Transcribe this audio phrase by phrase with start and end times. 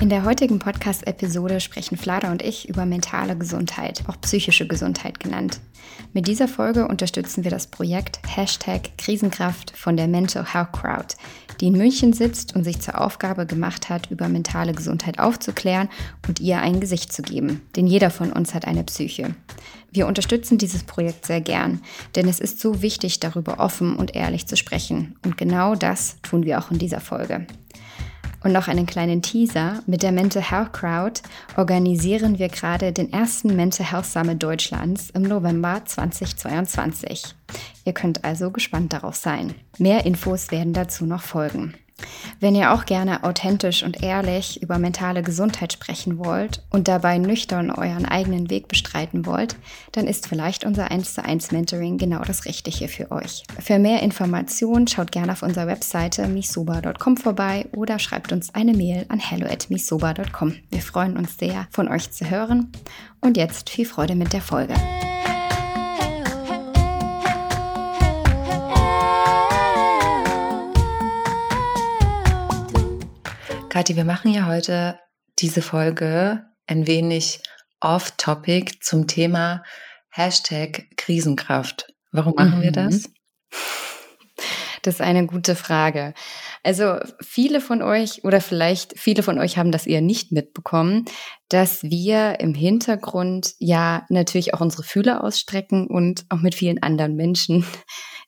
[0.00, 5.58] In der heutigen Podcast-Episode sprechen Flada und ich über mentale Gesundheit, auch psychische Gesundheit genannt.
[6.12, 11.16] Mit dieser Folge unterstützen wir das Projekt Hashtag Krisenkraft von der Mental Health Crowd,
[11.60, 15.88] die in München sitzt und sich zur Aufgabe gemacht hat, über mentale Gesundheit aufzuklären
[16.28, 17.62] und ihr ein Gesicht zu geben.
[17.74, 19.34] Denn jeder von uns hat eine Psyche.
[19.90, 21.80] Wir unterstützen dieses Projekt sehr gern,
[22.14, 25.16] denn es ist so wichtig, darüber offen und ehrlich zu sprechen.
[25.24, 27.48] Und genau das tun wir auch in dieser Folge.
[28.42, 29.82] Und noch einen kleinen Teaser.
[29.86, 31.20] Mit der Mental Health Crowd
[31.56, 37.34] organisieren wir gerade den ersten Mental Health Summit Deutschlands im November 2022.
[37.84, 39.54] Ihr könnt also gespannt darauf sein.
[39.78, 41.74] Mehr Infos werden dazu noch folgen.
[42.40, 47.70] Wenn ihr auch gerne authentisch und ehrlich über mentale Gesundheit sprechen wollt und dabei nüchtern
[47.70, 49.56] euren eigenen Weg bestreiten wollt,
[49.92, 53.42] dann ist vielleicht unser 1 zu 1 Mentoring genau das Richtige für euch.
[53.58, 59.06] Für mehr Informationen schaut gerne auf unserer Webseite misoba.com vorbei oder schreibt uns eine Mail
[59.08, 60.54] an hello@misoba.com.
[60.70, 62.70] Wir freuen uns sehr, von euch zu hören.
[63.20, 64.74] Und jetzt viel Freude mit der Folge.
[73.68, 74.98] Kathi, wir machen ja heute
[75.38, 77.40] diese Folge ein wenig
[77.80, 79.62] off-topic zum Thema
[80.10, 81.92] Hashtag Krisenkraft.
[82.10, 82.74] Warum machen wir Mhm.
[82.74, 83.10] das?
[84.82, 86.14] Das ist eine gute Frage.
[86.62, 91.04] Also viele von euch oder vielleicht viele von euch haben das eher nicht mitbekommen,
[91.48, 97.16] dass wir im Hintergrund ja natürlich auch unsere Fühler ausstrecken und auch mit vielen anderen
[97.16, 97.66] Menschen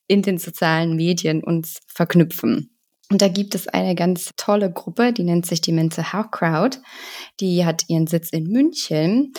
[0.07, 2.77] in den sozialen Medien uns verknüpfen.
[3.11, 6.79] Und da gibt es eine ganz tolle Gruppe, die nennt sich die Mental Health Crowd.
[7.41, 9.33] Die hat ihren Sitz in München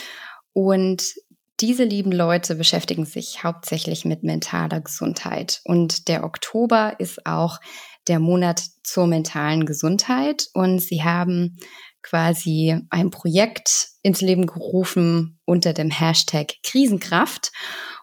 [0.54, 1.14] und
[1.62, 5.62] diese lieben Leute beschäftigen sich hauptsächlich mit mentaler Gesundheit.
[5.64, 7.60] Und der Oktober ist auch
[8.08, 10.48] der Monat zur mentalen Gesundheit.
[10.54, 11.58] Und sie haben
[12.02, 17.52] quasi ein Projekt ins Leben gerufen unter dem Hashtag Krisenkraft.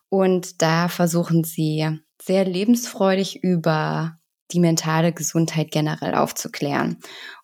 [0.08, 4.17] Und da versuchen sie sehr lebensfreudig über
[4.52, 6.98] die mentale Gesundheit generell aufzuklären.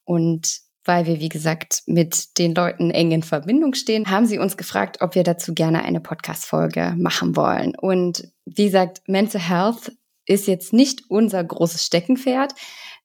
[0.04, 4.56] Und weil wir, wie gesagt, mit den Leuten eng in Verbindung stehen, haben sie uns
[4.56, 7.74] gefragt, ob wir dazu gerne eine Podcast-Folge machen wollen.
[7.74, 9.92] Und wie gesagt, Mental Health
[10.26, 12.54] ist jetzt nicht unser großes Steckenpferd.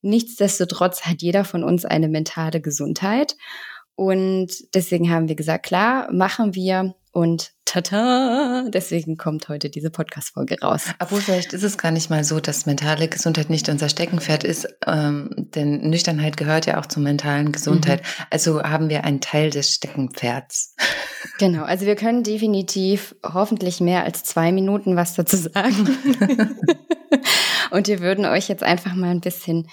[0.01, 3.35] Nichtsdestotrotz hat jeder von uns eine mentale Gesundheit.
[3.95, 6.95] Und deswegen haben wir gesagt, klar, machen wir.
[7.11, 10.85] Und tata, deswegen kommt heute diese Podcast-Folge raus.
[10.99, 14.67] Obwohl vielleicht ist es gar nicht mal so, dass mentale Gesundheit nicht unser Steckenpferd ist,
[14.87, 18.01] ähm, denn Nüchternheit gehört ja auch zur mentalen Gesundheit.
[18.29, 20.75] Also haben wir einen Teil des Steckenpferds.
[21.37, 25.97] Genau, also wir können definitiv hoffentlich mehr als zwei Minuten was dazu sagen.
[27.71, 29.67] Und wir würden euch jetzt einfach mal ein bisschen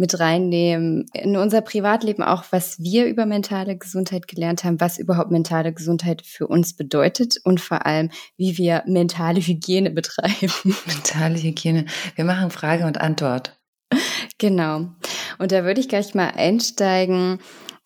[0.00, 5.30] mit reinnehmen in unser Privatleben auch, was wir über mentale Gesundheit gelernt haben, was überhaupt
[5.30, 10.74] mentale Gesundheit für uns bedeutet und vor allem, wie wir mentale Hygiene betreiben.
[10.86, 11.84] Mentale Hygiene.
[12.16, 13.60] Wir machen Frage und Antwort.
[14.38, 14.88] Genau.
[15.38, 17.38] Und da würde ich gleich mal einsteigen.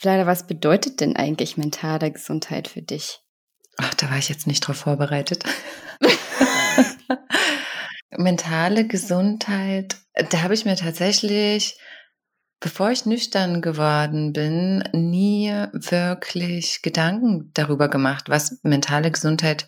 [0.03, 3.21] Leider, was bedeutet denn eigentlich mentale Gesundheit für dich?
[3.79, 5.43] Ach, da war ich jetzt nicht drauf vorbereitet.
[8.17, 9.97] Mentale Gesundheit,
[10.31, 11.77] da habe ich mir tatsächlich,
[12.65, 19.67] bevor ich nüchtern geworden bin, nie wirklich Gedanken darüber gemacht, was mentale Gesundheit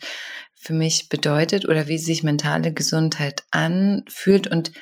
[0.54, 4.46] für mich bedeutet oder wie sich mentale Gesundheit anfühlt.
[4.46, 4.72] Und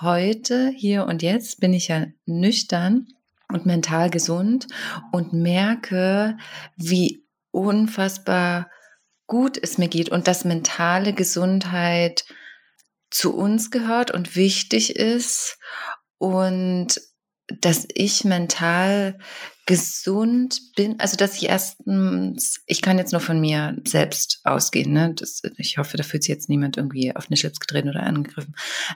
[0.00, 3.08] heute, hier und jetzt bin ich ja nüchtern
[3.50, 4.66] und mental gesund
[5.12, 6.38] und merke,
[6.76, 8.70] wie unfassbar
[9.26, 12.24] gut es mir geht und dass mentale Gesundheit
[13.10, 15.58] zu uns gehört und wichtig ist
[16.16, 17.11] und
[17.60, 19.18] dass ich mental
[19.66, 25.14] gesund bin, also dass ich erstens, ich kann jetzt nur von mir selbst ausgehen, ne?
[25.14, 28.54] Das, ich hoffe, da fühlt sich jetzt niemand irgendwie auf den Schlips getreten oder angegriffen,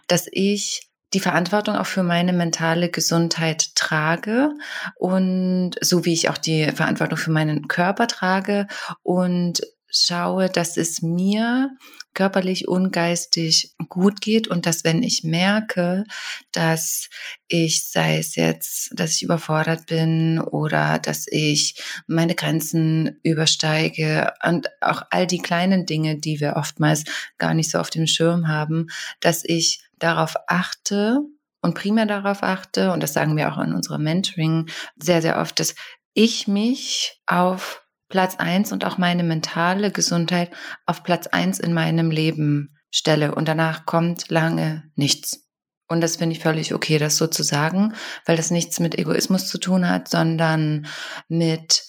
[0.09, 4.51] dass ich die Verantwortung auch für meine mentale Gesundheit trage
[4.97, 8.67] und so wie ich auch die Verantwortung für meinen Körper trage
[9.03, 9.63] und
[10.05, 11.71] schaue, dass es mir
[12.17, 16.05] körperlich und geistig gut geht und dass wenn ich merke,
[16.51, 17.11] dass
[17.47, 24.69] ich, sei es jetzt, dass ich überfordert bin oder dass ich meine Grenzen übersteige und
[24.81, 27.05] auch all die kleinen Dinge, die wir oftmals
[27.39, 28.87] gar nicht so auf dem Schirm haben,
[29.21, 31.21] dass ich darauf achte
[31.61, 35.61] und primär darauf achte, und das sagen wir auch in unserem Mentoring sehr, sehr oft,
[35.61, 35.75] dass
[36.15, 40.51] ich mich auf Platz eins und auch meine mentale Gesundheit
[40.87, 45.47] auf Platz eins in meinem Leben stelle und danach kommt lange nichts.
[45.89, 47.95] Und das finde ich völlig okay, das so zu sagen,
[48.25, 50.87] weil das nichts mit Egoismus zu tun hat, sondern
[51.29, 51.85] mit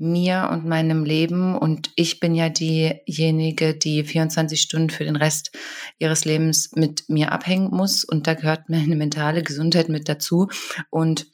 [0.00, 1.56] mir und meinem Leben.
[1.56, 5.52] Und ich bin ja diejenige, die 24 Stunden für den Rest
[5.98, 8.04] ihres Lebens mit mir abhängen muss.
[8.04, 10.48] Und da gehört meine mentale Gesundheit mit dazu.
[10.90, 11.26] Und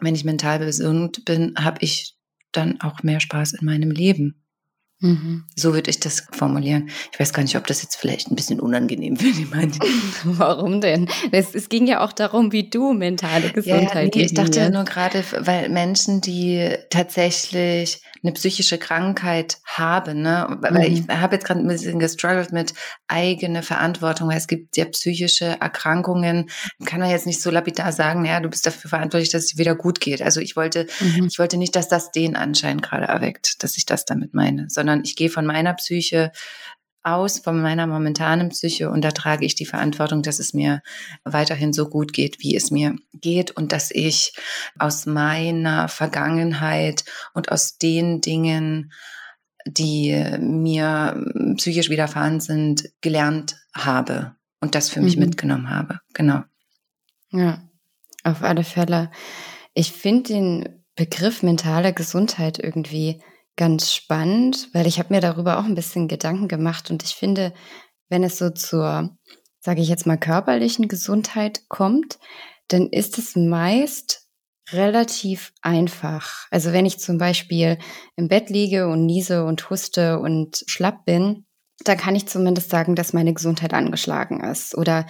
[0.00, 2.16] wenn ich mental gesund bin, habe ich
[2.52, 4.39] dann auch mehr Spaß in meinem Leben.
[5.00, 5.44] Mhm.
[5.56, 6.90] So würde ich das formulieren.
[7.10, 9.78] Ich weiß gar nicht, ob das jetzt vielleicht ein bisschen unangenehm für jemanden.
[10.24, 11.08] Warum denn?
[11.32, 14.84] Es, es, ging ja auch darum, wie du mentale Gesundheit ja, nee, Ich dachte nur
[14.84, 20.58] gerade, weil Menschen, die tatsächlich eine psychische Krankheit habe, ne?
[20.60, 20.94] Weil mhm.
[20.94, 22.74] ich habe jetzt gerade ein bisschen gestruggelt mit
[23.08, 26.50] eigene Verantwortung, weil es gibt ja psychische Erkrankungen,
[26.84, 29.74] kann man jetzt nicht so lapidar sagen, ja, du bist dafür verantwortlich, dass es wieder
[29.74, 30.20] gut geht.
[30.20, 31.26] Also ich wollte, mhm.
[31.26, 34.89] ich wollte nicht, dass das den Anschein gerade erweckt, dass ich das damit meine, sondern
[35.04, 36.32] ich gehe von meiner Psyche
[37.02, 40.82] aus von meiner momentanen Psyche und da trage ich die Verantwortung, dass es mir
[41.24, 44.34] weiterhin so gut geht, wie es mir geht und dass ich
[44.78, 48.92] aus meiner Vergangenheit und aus den Dingen,
[49.66, 51.24] die mir
[51.56, 55.24] psychisch widerfahren sind, gelernt habe und das für mich mhm.
[55.24, 56.00] mitgenommen habe.
[56.12, 56.42] Genau.
[57.30, 57.62] Ja,
[58.24, 59.10] auf alle Fälle.
[59.72, 63.22] Ich finde den Begriff mentale Gesundheit irgendwie
[63.56, 67.52] ganz spannend, weil ich habe mir darüber auch ein bisschen Gedanken gemacht und ich finde,
[68.08, 69.16] wenn es so zur,
[69.60, 72.18] sage ich jetzt mal, körperlichen Gesundheit kommt,
[72.68, 74.28] dann ist es meist
[74.72, 76.46] relativ einfach.
[76.50, 77.78] Also wenn ich zum Beispiel
[78.16, 81.44] im Bett liege und niese und huste und schlapp bin,
[81.84, 84.76] dann kann ich zumindest sagen, dass meine Gesundheit angeschlagen ist.
[84.76, 85.06] Oder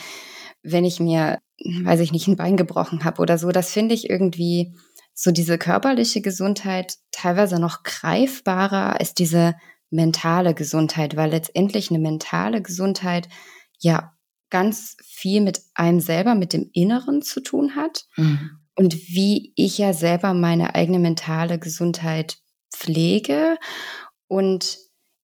[0.63, 1.39] wenn ich mir,
[1.83, 4.75] weiß ich nicht, ein Bein gebrochen habe oder so, das finde ich irgendwie
[5.15, 9.55] so diese körperliche Gesundheit teilweise noch greifbarer als diese
[9.91, 13.29] mentale Gesundheit, weil letztendlich eine mentale Gesundheit
[13.79, 14.15] ja
[14.51, 18.51] ganz viel mit einem selber, mit dem Inneren zu tun hat mhm.
[18.75, 22.39] und wie ich ja selber meine eigene mentale Gesundheit
[22.73, 23.59] pflege
[24.27, 24.79] und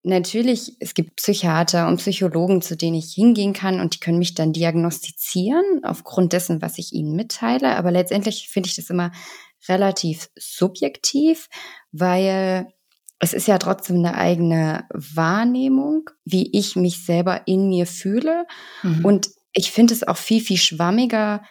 [0.08, 4.36] Natürlich, es gibt Psychiater und Psychologen, zu denen ich hingehen kann und die können mich
[4.36, 7.76] dann diagnostizieren aufgrund dessen, was ich ihnen mitteile.
[7.76, 9.12] Aber letztendlich finde ich das immer
[9.68, 11.48] relativ subjektiv,
[11.92, 12.68] weil
[13.20, 18.46] es ist ja trotzdem eine eigene Wahrnehmung, wie ich mich selber in mir fühle.
[18.84, 19.06] Mhm.
[19.06, 21.42] Und ich finde es auch viel, viel schwammiger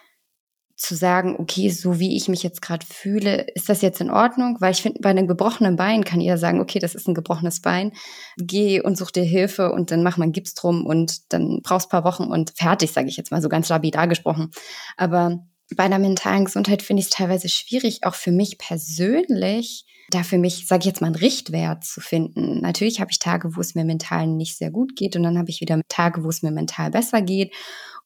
[0.77, 4.57] zu sagen, okay, so wie ich mich jetzt gerade fühle, ist das jetzt in Ordnung?
[4.59, 7.61] Weil ich finde, bei einem gebrochenen Bein kann jeder sagen, okay, das ist ein gebrochenes
[7.61, 7.93] Bein,
[8.37, 11.89] geh und such dir Hilfe und dann mach mal einen Gips drum und dann brauchst
[11.89, 14.51] paar Wochen und fertig, sage ich jetzt mal so ganz lapidar gesprochen.
[14.97, 15.39] Aber
[15.75, 20.37] bei der mentalen Gesundheit finde ich es teilweise schwierig, auch für mich persönlich, da für
[20.37, 22.61] mich, sage ich jetzt mal, einen Richtwert zu finden.
[22.61, 25.49] Natürlich habe ich Tage, wo es mir mental nicht sehr gut geht und dann habe
[25.49, 27.53] ich wieder Tage, wo es mir mental besser geht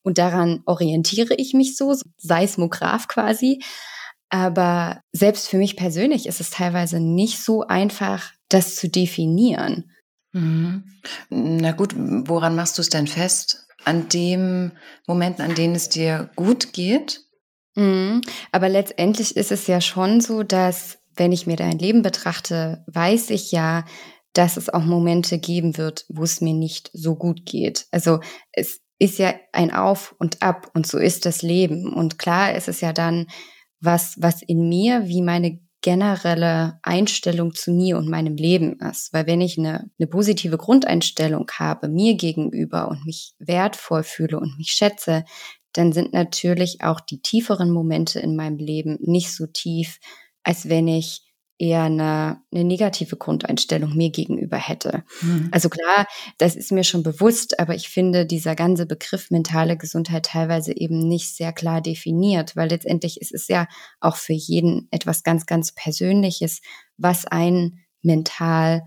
[0.02, 3.62] und daran orientiere ich mich so, Seismograph quasi.
[4.30, 9.92] Aber selbst für mich persönlich ist es teilweise nicht so einfach, das zu definieren.
[10.32, 10.84] Mhm.
[11.30, 13.68] Na gut, woran machst du es denn fest?
[13.86, 14.72] An dem
[15.08, 17.22] Momenten, an denen es dir gut geht?
[17.80, 18.22] Mhm.
[18.52, 23.30] Aber letztendlich ist es ja schon so, dass wenn ich mir dein Leben betrachte, weiß
[23.30, 23.86] ich ja,
[24.34, 27.88] dass es auch Momente geben wird, wo es mir nicht so gut geht.
[27.92, 28.20] Also
[28.52, 31.94] es ist ja ein Auf und Ab und so ist das Leben.
[31.94, 33.28] Und klar ist es ja dann
[33.80, 39.14] was, was in mir wie meine generelle Einstellung zu mir und meinem Leben ist.
[39.14, 44.58] Weil wenn ich eine, eine positive Grundeinstellung habe, mir gegenüber und mich wertvoll fühle und
[44.58, 45.24] mich schätze,
[45.74, 50.00] dann sind natürlich auch die tieferen Momente in meinem Leben nicht so tief,
[50.44, 55.04] als wenn ich eher eine, eine negative Grundeinstellung mir gegenüber hätte.
[55.22, 55.50] Mhm.
[55.52, 56.08] Also klar,
[56.38, 61.08] das ist mir schon bewusst, aber ich finde dieser ganze Begriff mentale Gesundheit teilweise eben
[61.08, 63.68] nicht sehr klar definiert, weil letztendlich ist es ja
[64.00, 66.62] auch für jeden etwas ganz, ganz Persönliches,
[66.98, 68.84] was einen mental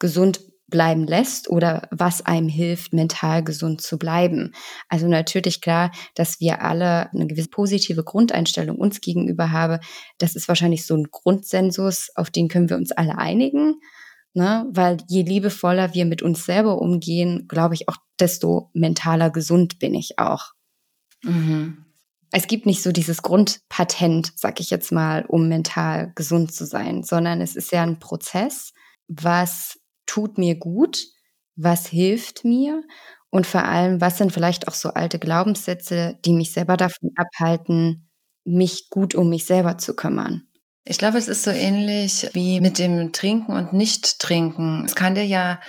[0.00, 4.52] gesund bleiben lässt oder was einem hilft, mental gesund zu bleiben.
[4.88, 9.78] Also natürlich klar, dass wir alle eine gewisse positive Grundeinstellung uns gegenüber haben.
[10.18, 13.76] Das ist wahrscheinlich so ein Grundsensus, auf den können wir uns alle einigen.
[14.34, 14.66] Ne?
[14.70, 19.94] Weil je liebevoller wir mit uns selber umgehen, glaube ich auch, desto mentaler gesund bin
[19.94, 20.52] ich auch.
[21.22, 21.84] Mhm.
[22.32, 27.02] Es gibt nicht so dieses Grundpatent, sag ich jetzt mal, um mental gesund zu sein,
[27.02, 28.72] sondern es ist ja ein Prozess,
[29.08, 30.98] was tut mir gut,
[31.56, 32.82] was hilft mir
[33.30, 38.08] und vor allem, was sind vielleicht auch so alte Glaubenssätze, die mich selber davon abhalten,
[38.44, 40.46] mich gut um mich selber zu kümmern.
[40.84, 44.84] Ich glaube, es ist so ähnlich wie mit dem Trinken und Nicht-Trinken.
[44.84, 45.60] Es kann dir ja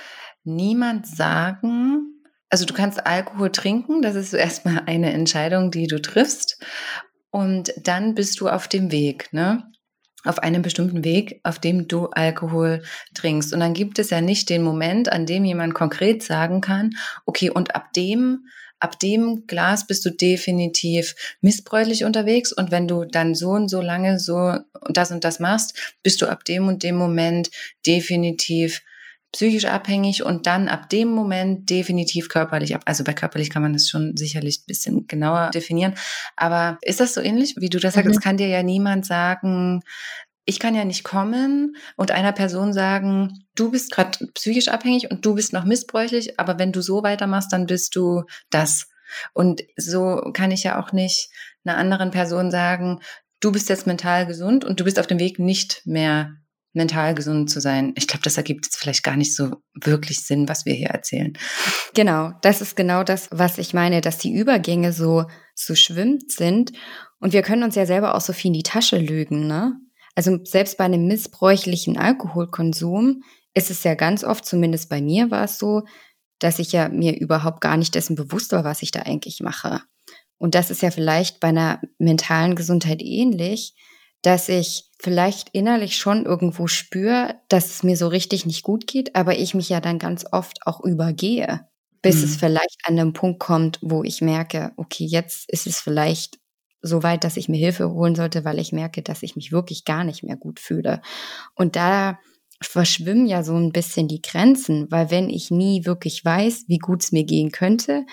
[0.44, 6.64] niemand sagen, also du kannst Alkohol trinken, das ist erstmal eine Entscheidung, die du triffst.
[7.32, 9.70] Und dann bist du auf dem Weg, ne?
[10.24, 12.84] Auf einem bestimmten Weg, auf dem du Alkohol
[13.14, 13.54] trinkst.
[13.54, 16.96] Und dann gibt es ja nicht den Moment, an dem jemand konkret sagen kann,
[17.26, 18.48] okay, und ab dem
[18.80, 23.82] ab dem Glas bist du definitiv missbräuchlich unterwegs und wenn du dann so und so
[23.82, 24.54] lange so
[24.90, 27.50] das und das machst, bist du ab dem und dem Moment
[27.86, 28.82] definitiv
[29.38, 32.82] psychisch abhängig und dann ab dem Moment definitiv körperlich ab.
[32.86, 35.94] Also bei körperlich kann man das schon sicherlich ein bisschen genauer definieren.
[36.36, 38.08] Aber ist das so ähnlich, wie du das sagst?
[38.08, 38.14] Mhm.
[38.14, 39.82] Es kann dir ja niemand sagen,
[40.46, 45.24] ich kann ja nicht kommen und einer Person sagen, du bist gerade psychisch abhängig und
[45.24, 48.88] du bist noch missbräuchlich, aber wenn du so weitermachst, dann bist du das.
[49.34, 51.30] Und so kann ich ja auch nicht
[51.64, 53.02] einer anderen Person sagen,
[53.40, 56.38] du bist jetzt mental gesund und du bist auf dem Weg nicht mehr
[56.74, 57.94] mental gesund zu sein.
[57.98, 61.34] Ich glaube, das ergibt jetzt vielleicht gar nicht so wirklich Sinn, was wir hier erzählen.
[61.96, 66.72] Genau, das ist genau das, was ich meine, dass die Übergänge so so schwimmt sind
[67.20, 69.74] und wir können uns ja selber auch so viel in die Tasche lügen, ne?
[70.16, 73.22] Also selbst bei einem missbräuchlichen Alkoholkonsum
[73.54, 75.84] ist es ja ganz oft, zumindest bei mir war es so,
[76.40, 79.82] dass ich ja mir überhaupt gar nicht dessen bewusst war, was ich da eigentlich mache.
[80.38, 83.76] Und das ist ja vielleicht bei einer mentalen Gesundheit ähnlich,
[84.22, 89.16] dass ich vielleicht innerlich schon irgendwo spüre, dass es mir so richtig nicht gut geht,
[89.16, 91.68] aber ich mich ja dann ganz oft auch übergehe,
[92.02, 92.24] bis mhm.
[92.24, 96.40] es vielleicht an den Punkt kommt, wo ich merke, okay, jetzt ist es vielleicht
[96.82, 99.86] so weit, dass ich mir Hilfe holen sollte, weil ich merke, dass ich mich wirklich
[99.86, 101.02] gar nicht mehr gut fühle.
[101.56, 102.20] Und da
[102.62, 107.04] verschwimmen ja so ein bisschen die Grenzen, weil wenn ich nie wirklich weiß, wie gut
[107.04, 108.06] es mir gehen könnte,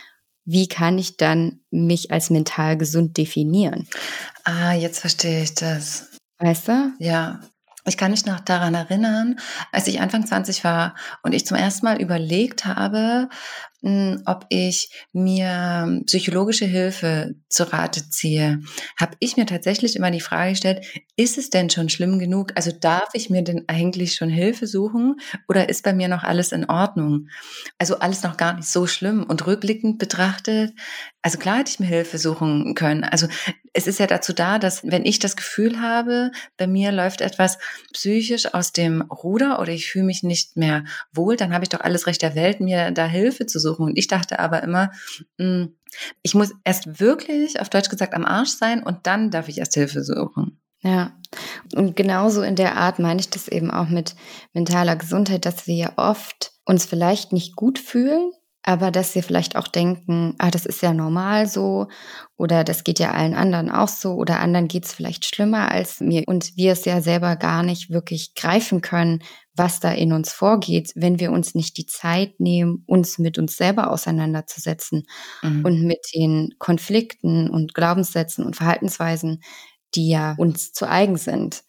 [0.44, 3.88] wie kann ich dann mich als mental gesund definieren?
[4.44, 6.13] Ah, jetzt verstehe ich das.
[6.38, 6.92] Weißt du?
[6.98, 7.40] Ja.
[7.86, 9.36] Ich kann mich noch daran erinnern,
[9.70, 13.28] als ich Anfang 20 war und ich zum ersten Mal überlegt habe,
[14.26, 18.60] ob ich mir psychologische Hilfe zu Rate ziehe,
[18.98, 20.86] habe ich mir tatsächlich immer die Frage gestellt,
[21.16, 22.52] ist es denn schon schlimm genug?
[22.54, 25.16] Also darf ich mir denn eigentlich schon Hilfe suchen
[25.48, 27.28] oder ist bei mir noch alles in Ordnung?
[27.78, 30.72] Also alles noch gar nicht so schlimm und rückblickend betrachtet,
[31.24, 33.02] also klar hätte ich mir Hilfe suchen können.
[33.02, 33.28] Also
[33.72, 37.56] es ist ja dazu da, dass wenn ich das Gefühl habe, bei mir läuft etwas
[37.94, 41.80] psychisch aus dem Ruder oder ich fühle mich nicht mehr wohl, dann habe ich doch
[41.80, 43.86] alles Recht der Welt, mir da Hilfe zu suchen suchen.
[43.86, 44.90] Und ich dachte aber immer,
[45.38, 45.76] hm,
[46.22, 49.74] ich muss erst wirklich, auf Deutsch gesagt, am Arsch sein und dann darf ich erst
[49.74, 50.60] Hilfe suchen.
[50.82, 51.12] Ja,
[51.74, 54.14] und genauso in der Art meine ich das eben auch mit
[54.52, 58.32] mentaler Gesundheit, dass wir ja oft uns vielleicht nicht gut fühlen,
[58.66, 61.88] aber dass wir vielleicht auch denken, ah, das ist ja normal so
[62.36, 66.00] oder das geht ja allen anderen auch so oder anderen geht es vielleicht schlimmer als
[66.00, 69.22] mir und wir es ja selber gar nicht wirklich greifen können,
[69.54, 73.56] was da in uns vorgeht, wenn wir uns nicht die Zeit nehmen, uns mit uns
[73.56, 75.04] selber auseinanderzusetzen
[75.42, 75.64] mhm.
[75.64, 79.42] und mit den Konflikten und Glaubenssätzen und Verhaltensweisen,
[79.94, 81.64] die ja uns zu eigen sind.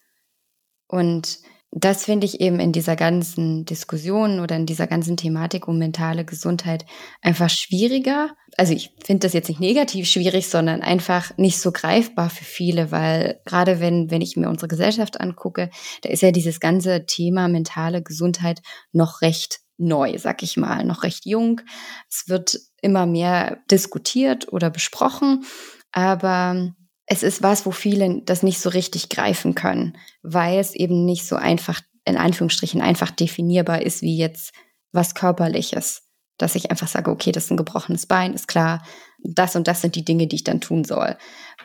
[0.88, 1.40] Und
[1.78, 6.24] das finde ich eben in dieser ganzen Diskussion oder in dieser ganzen Thematik um mentale
[6.24, 6.86] Gesundheit
[7.20, 8.30] einfach schwieriger.
[8.56, 12.92] Also ich finde das jetzt nicht negativ schwierig, sondern einfach nicht so greifbar für viele,
[12.92, 15.68] weil gerade wenn, wenn ich mir unsere Gesellschaft angucke,
[16.00, 21.02] da ist ja dieses ganze Thema mentale Gesundheit noch recht neu, sag ich mal, noch
[21.02, 21.60] recht jung.
[22.08, 25.44] Es wird immer mehr diskutiert oder besprochen,
[25.92, 26.72] aber
[27.06, 31.26] es ist was, wo viele das nicht so richtig greifen können, weil es eben nicht
[31.26, 34.52] so einfach, in Anführungsstrichen, einfach definierbar ist wie jetzt
[34.92, 36.02] was Körperliches.
[36.38, 38.84] Dass ich einfach sage, okay, das ist ein gebrochenes Bein, ist klar,
[39.22, 41.16] das und das sind die Dinge, die ich dann tun soll.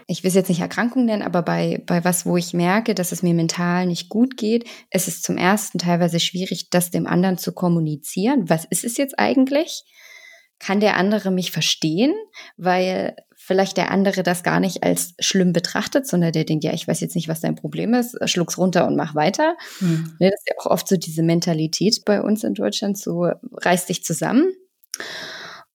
[0.08, 3.12] Ich will es jetzt nicht Erkrankung nennen, aber bei, bei was, wo ich merke, dass
[3.12, 7.38] es mir mental nicht gut geht, ist es zum ersten teilweise schwierig, das dem anderen
[7.38, 8.50] zu kommunizieren.
[8.50, 9.84] Was ist es jetzt eigentlich?
[10.62, 12.14] Kann der andere mich verstehen?
[12.56, 16.88] Weil vielleicht der andere das gar nicht als schlimm betrachtet, sondern der denkt, ja, ich
[16.88, 19.58] weiß jetzt nicht, was dein Problem ist, schluck's runter und mach weiter.
[19.80, 20.16] Mhm.
[20.20, 24.04] Das ist ja auch oft so diese Mentalität bei uns in Deutschland, so reiß dich
[24.04, 24.54] zusammen.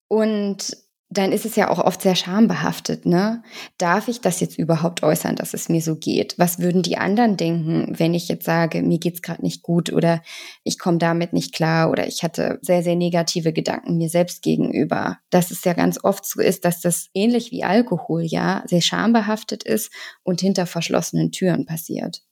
[0.06, 0.76] Und
[1.08, 3.42] dann ist es ja auch oft sehr schambehaftet, ne?
[3.78, 6.36] Darf ich das jetzt überhaupt äußern, dass es mir so geht?
[6.36, 10.20] Was würden die anderen denken, wenn ich jetzt sage, mir geht's gerade nicht gut oder
[10.64, 15.18] ich komme damit nicht klar oder ich hatte sehr, sehr negative Gedanken mir selbst gegenüber?
[15.30, 19.62] Dass es ja ganz oft so ist, dass das ähnlich wie Alkohol ja sehr schambehaftet
[19.62, 19.92] ist
[20.24, 22.22] und hinter verschlossenen Türen passiert.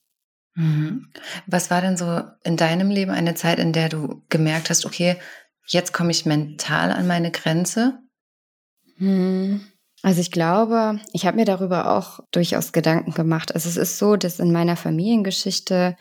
[0.56, 1.12] Mhm.
[1.46, 5.16] Was war denn so in deinem Leben eine Zeit, in der du gemerkt hast, okay,
[5.66, 8.00] jetzt komme ich mental an meine Grenze?
[8.96, 9.60] Hm.
[10.02, 13.54] Also ich glaube, ich habe mir darüber auch durchaus Gedanken gemacht.
[13.54, 15.96] Also es ist so, dass in meiner Familiengeschichte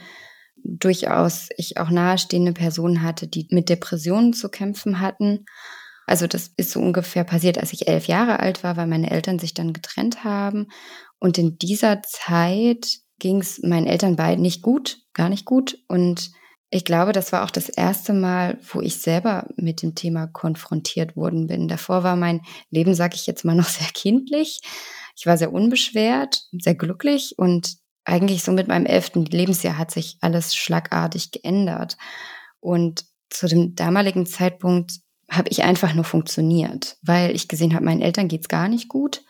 [0.64, 5.46] durchaus ich auch nahestehende Personen hatte, die mit Depressionen zu kämpfen hatten.
[6.06, 9.40] Also das ist so ungefähr passiert, als ich elf Jahre alt war, weil meine Eltern
[9.40, 10.68] sich dann getrennt haben.
[11.20, 15.80] Und in dieser Zeit ging es meinen Eltern beiden nicht gut, gar nicht gut.
[15.88, 16.32] Und
[16.74, 21.16] ich glaube, das war auch das erste Mal, wo ich selber mit dem Thema konfrontiert
[21.16, 21.68] worden bin.
[21.68, 24.62] Davor war mein Leben, sage ich jetzt mal, noch sehr kindlich.
[25.16, 27.76] Ich war sehr unbeschwert, sehr glücklich und
[28.06, 31.96] eigentlich so mit meinem elften Lebensjahr hat sich alles schlagartig geändert.
[32.60, 35.00] Und zu dem damaligen Zeitpunkt
[35.30, 39.24] habe ich einfach nur funktioniert, weil ich gesehen habe, meinen Eltern geht's gar nicht gut.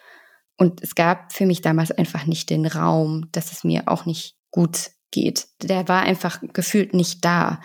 [0.58, 4.38] Und es gab für mich damals einfach nicht den Raum, dass es mir auch nicht
[4.50, 5.48] gut geht.
[5.62, 7.62] Der war einfach gefühlt nicht da.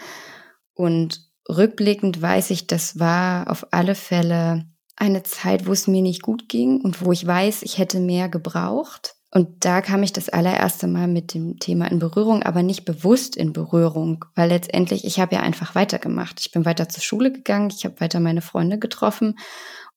[0.75, 6.23] Und rückblickend weiß ich, das war auf alle Fälle eine Zeit, wo es mir nicht
[6.23, 9.15] gut ging und wo ich weiß, ich hätte mehr gebraucht.
[9.31, 13.37] Und da kam ich das allererste Mal mit dem Thema in Berührung, aber nicht bewusst
[13.37, 16.41] in Berührung, weil letztendlich ich habe ja einfach weitergemacht.
[16.41, 19.39] Ich bin weiter zur Schule gegangen, ich habe weiter meine Freunde getroffen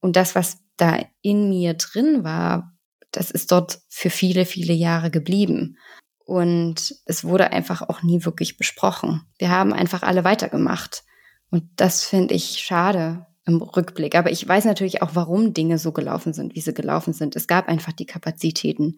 [0.01, 2.73] und das, was da in mir drin war,
[3.11, 5.77] das ist dort für viele, viele Jahre geblieben.
[6.25, 9.21] Und es wurde einfach auch nie wirklich besprochen.
[9.37, 11.03] Wir haben einfach alle weitergemacht.
[11.49, 14.15] Und das finde ich schade im Rückblick.
[14.15, 17.35] Aber ich weiß natürlich auch, warum Dinge so gelaufen sind, wie sie gelaufen sind.
[17.35, 18.97] Es gab einfach die Kapazitäten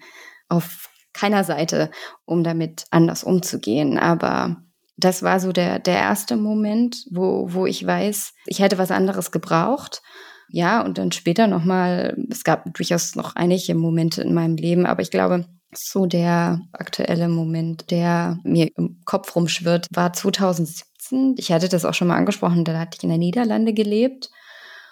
[0.49, 1.91] auf keiner Seite,
[2.25, 3.97] um damit anders umzugehen.
[3.97, 4.57] Aber
[4.97, 9.31] das war so der, der erste Moment, wo, wo ich weiß, ich hätte was anderes
[9.31, 10.01] gebraucht.
[10.49, 15.01] Ja, und dann später nochmal, es gab durchaus noch einige Momente in meinem Leben, aber
[15.01, 21.35] ich glaube, so der aktuelle Moment, der mir im Kopf rumschwirrt, war 2017.
[21.37, 24.29] Ich hatte das auch schon mal angesprochen, da hatte ich in der Niederlande gelebt.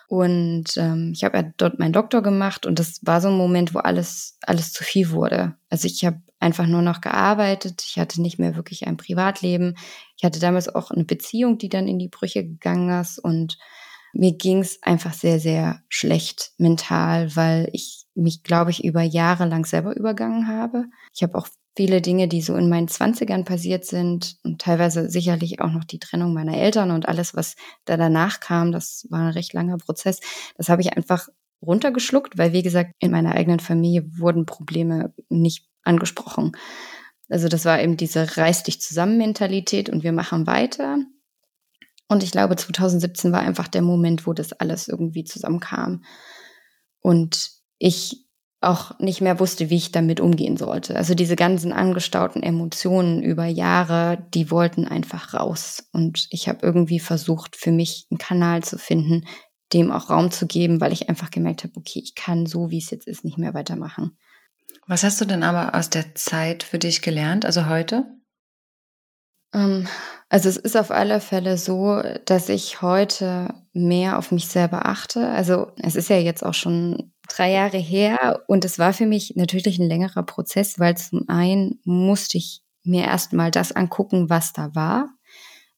[0.08, 3.74] Und ähm, ich habe ja dort meinen Doktor gemacht und das war so ein Moment,
[3.74, 5.56] wo alles, alles zu viel wurde.
[5.70, 9.76] Also ich habe einfach nur noch gearbeitet, ich hatte nicht mehr wirklich ein Privatleben.
[10.18, 13.58] Ich hatte damals auch eine Beziehung, die dann in die Brüche gegangen ist und
[14.14, 19.46] mir ging es einfach sehr, sehr schlecht mental, weil ich mich, glaube ich, über Jahre
[19.46, 20.86] lang selber übergangen habe.
[21.14, 25.62] Ich habe auch viele Dinge, die so in meinen Zwanzigern passiert sind und teilweise sicherlich
[25.62, 29.34] auch noch die Trennung meiner Eltern und alles, was da danach kam, das war ein
[29.34, 30.20] recht langer Prozess.
[30.58, 31.30] Das habe ich einfach
[31.62, 36.52] runtergeschluckt, weil, wie gesagt, in meiner eigenen Familie wurden Probleme nicht angesprochen.
[37.30, 40.98] Also das war eben diese reiß dich zusammen Mentalität und wir machen weiter.
[42.12, 46.04] Und ich glaube, 2017 war einfach der Moment, wo das alles irgendwie zusammenkam.
[47.00, 48.28] Und ich
[48.60, 50.98] auch nicht mehr wusste, wie ich damit umgehen sollte.
[50.98, 55.86] Also diese ganzen angestauten Emotionen über Jahre, die wollten einfach raus.
[55.94, 59.24] Und ich habe irgendwie versucht, für mich einen Kanal zu finden,
[59.72, 62.80] dem auch Raum zu geben, weil ich einfach gemerkt habe, okay, ich kann so, wie
[62.80, 64.18] es jetzt ist, nicht mehr weitermachen.
[64.86, 68.04] Was hast du denn aber aus der Zeit für dich gelernt, also heute?
[69.54, 69.88] Ähm,
[70.30, 75.28] also es ist auf alle Fälle so, dass ich heute mehr auf mich selber achte.
[75.30, 79.34] Also es ist ja jetzt auch schon drei Jahre her und es war für mich
[79.36, 84.74] natürlich ein längerer Prozess, weil zum einen musste ich mir erstmal das angucken, was da
[84.76, 85.10] war.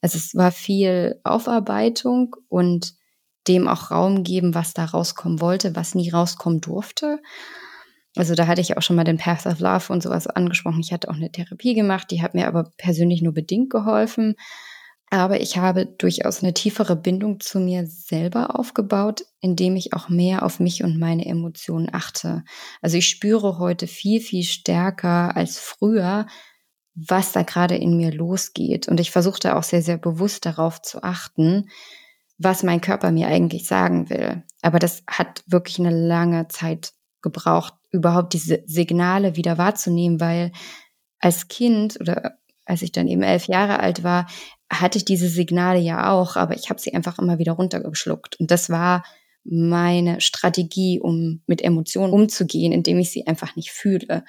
[0.01, 2.93] Also es war viel Aufarbeitung und
[3.47, 7.19] dem auch Raum geben, was da rauskommen wollte, was nie rauskommen durfte.
[8.15, 10.81] Also da hatte ich auch schon mal den Path of Love und sowas angesprochen.
[10.81, 14.35] Ich hatte auch eine Therapie gemacht, die hat mir aber persönlich nur bedingt geholfen.
[15.09, 20.43] Aber ich habe durchaus eine tiefere Bindung zu mir selber aufgebaut, indem ich auch mehr
[20.43, 22.43] auf mich und meine Emotionen achte.
[22.81, 26.25] Also ich spüre heute viel, viel stärker als früher,
[26.95, 28.87] was da gerade in mir losgeht.
[28.87, 31.69] Und ich versuchte auch sehr, sehr bewusst darauf zu achten,
[32.39, 34.43] was mein Körper mir eigentlich sagen will.
[34.63, 40.51] Aber das hat wirklich eine lange Zeit gebraucht, überhaupt diese Signale wieder wahrzunehmen, weil
[41.19, 44.27] als Kind oder als ich dann eben elf Jahre alt war,
[44.71, 48.39] hatte ich diese Signale ja auch, aber ich habe sie einfach immer wieder runtergeschluckt.
[48.39, 49.03] Und das war
[49.43, 54.23] meine Strategie, um mit Emotionen umzugehen, indem ich sie einfach nicht fühle.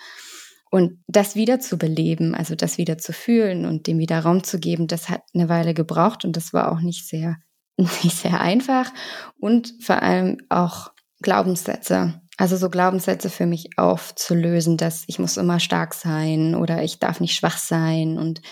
[0.70, 4.58] Und das wieder zu beleben, also das wieder zu fühlen und dem wieder Raum zu
[4.58, 7.36] geben, das hat eine Weile gebraucht und das war auch nicht sehr,
[7.76, 8.92] nicht sehr einfach
[9.38, 10.90] und vor allem auch
[11.22, 12.20] Glaubenssätze.
[12.36, 17.20] Also so Glaubenssätze für mich aufzulösen, dass ich muss immer stark sein oder ich darf
[17.20, 18.42] nicht schwach sein und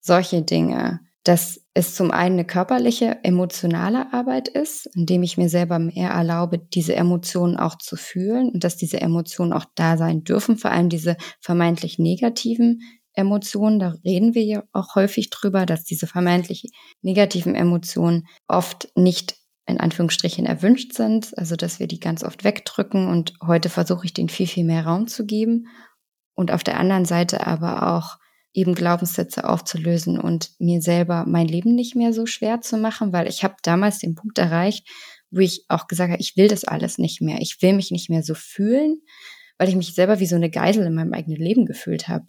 [0.00, 1.00] solche Dinge.
[1.24, 6.58] Dass es zum einen eine körperliche, emotionale Arbeit ist, indem ich mir selber mehr erlaube,
[6.58, 10.88] diese Emotionen auch zu fühlen und dass diese Emotionen auch da sein dürfen, vor allem
[10.88, 12.80] diese vermeintlich negativen
[13.12, 16.70] Emotionen, da reden wir ja auch häufig drüber, dass diese vermeintlich
[17.02, 19.34] negativen Emotionen oft nicht
[19.68, 24.14] in Anführungsstrichen erwünscht sind, also dass wir die ganz oft wegdrücken und heute versuche ich
[24.14, 25.68] den viel, viel mehr Raum zu geben
[26.34, 28.18] und auf der anderen Seite aber auch
[28.54, 33.28] eben Glaubenssätze aufzulösen und mir selber mein Leben nicht mehr so schwer zu machen, weil
[33.28, 34.88] ich habe damals den Punkt erreicht,
[35.30, 38.08] wo ich auch gesagt habe, ich will das alles nicht mehr, ich will mich nicht
[38.08, 39.02] mehr so fühlen,
[39.58, 42.26] weil ich mich selber wie so eine Geisel in meinem eigenen Leben gefühlt habe.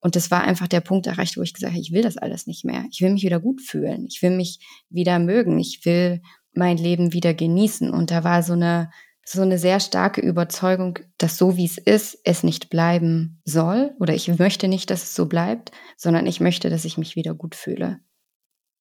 [0.00, 2.48] Und das war einfach der Punkt erreicht, wo ich gesagt habe, ich will das alles
[2.48, 2.84] nicht mehr.
[2.90, 4.06] Ich will mich wieder gut fühlen.
[4.10, 4.58] Ich will mich
[4.90, 5.60] wieder mögen.
[5.60, 6.20] Ich will
[6.54, 7.90] mein Leben wieder genießen.
[7.90, 8.90] Und da war so eine,
[9.24, 13.94] so eine sehr starke Überzeugung, dass so wie es ist, es nicht bleiben soll.
[14.00, 17.34] Oder ich möchte nicht, dass es so bleibt, sondern ich möchte, dass ich mich wieder
[17.34, 18.00] gut fühle.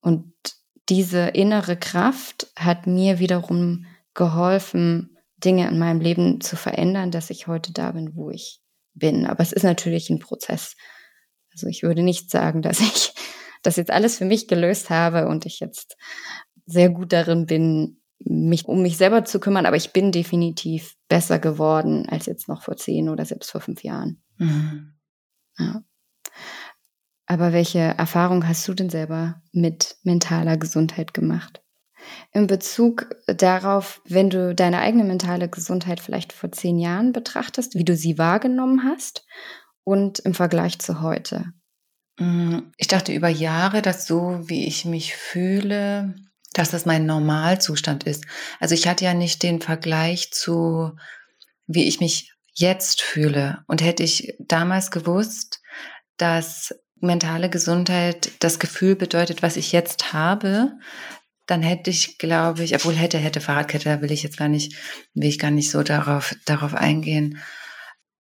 [0.01, 0.33] Und
[0.89, 7.47] diese innere Kraft hat mir wiederum geholfen, Dinge in meinem Leben zu verändern, dass ich
[7.47, 8.59] heute da bin, wo ich
[8.93, 9.25] bin.
[9.25, 10.75] Aber es ist natürlich ein Prozess.
[11.51, 13.13] Also ich würde nicht sagen, dass ich
[13.63, 15.97] das jetzt alles für mich gelöst habe und ich jetzt
[16.65, 21.39] sehr gut darin bin, mich um mich selber zu kümmern, aber ich bin definitiv besser
[21.39, 24.21] geworden als jetzt noch vor zehn oder selbst vor fünf Jahren.
[24.37, 24.93] Mhm.
[25.57, 25.83] Ja.
[27.25, 31.63] Aber welche Erfahrung hast du denn selber mit mentaler Gesundheit gemacht?
[32.33, 37.85] In Bezug darauf, wenn du deine eigene mentale Gesundheit vielleicht vor zehn Jahren betrachtest, wie
[37.85, 39.25] du sie wahrgenommen hast
[39.83, 41.53] und im Vergleich zu heute?
[42.19, 46.15] Mm, ich dachte über Jahre, dass so wie ich mich fühle,
[46.53, 48.25] dass das mein Normalzustand ist.
[48.59, 50.91] Also ich hatte ja nicht den Vergleich zu,
[51.67, 53.63] wie ich mich jetzt fühle.
[53.67, 55.61] Und hätte ich damals gewusst,
[56.17, 60.73] dass mentale Gesundheit das Gefühl bedeutet, was ich jetzt habe,
[61.47, 64.75] dann hätte ich, glaube ich, obwohl hätte, hätte Fahrradkette, da will ich jetzt gar nicht,
[65.13, 67.39] will ich gar nicht so darauf, darauf eingehen.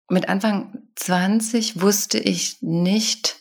[0.08, 3.36] Mit Anfang 20 wusste ich nicht,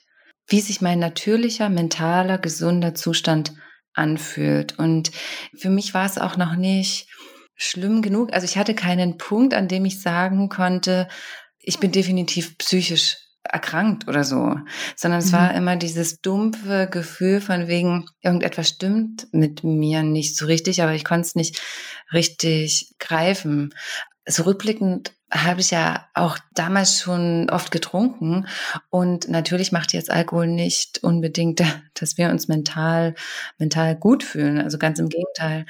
[0.47, 3.53] wie sich mein natürlicher, mentaler, gesunder Zustand
[3.99, 4.79] anfühlt.
[4.79, 5.11] Und
[5.55, 7.07] für mich war es auch noch nicht
[7.55, 8.33] schlimm genug.
[8.33, 11.07] Also ich hatte keinen Punkt, an dem ich sagen konnte,
[11.59, 14.55] ich bin definitiv psychisch erkrankt oder so,
[14.95, 15.35] sondern es mhm.
[15.35, 20.93] war immer dieses dumpfe Gefühl von wegen, irgendetwas stimmt mit mir nicht so richtig, aber
[20.93, 21.61] ich konnte es nicht
[22.13, 23.73] richtig greifen.
[24.25, 28.47] So rückblickend habe ich ja auch damals schon oft getrunken
[28.89, 31.61] und natürlich macht jetzt Alkohol nicht unbedingt,
[31.93, 33.15] dass wir uns mental
[33.57, 35.65] mental gut fühlen, also ganz im Gegenteil.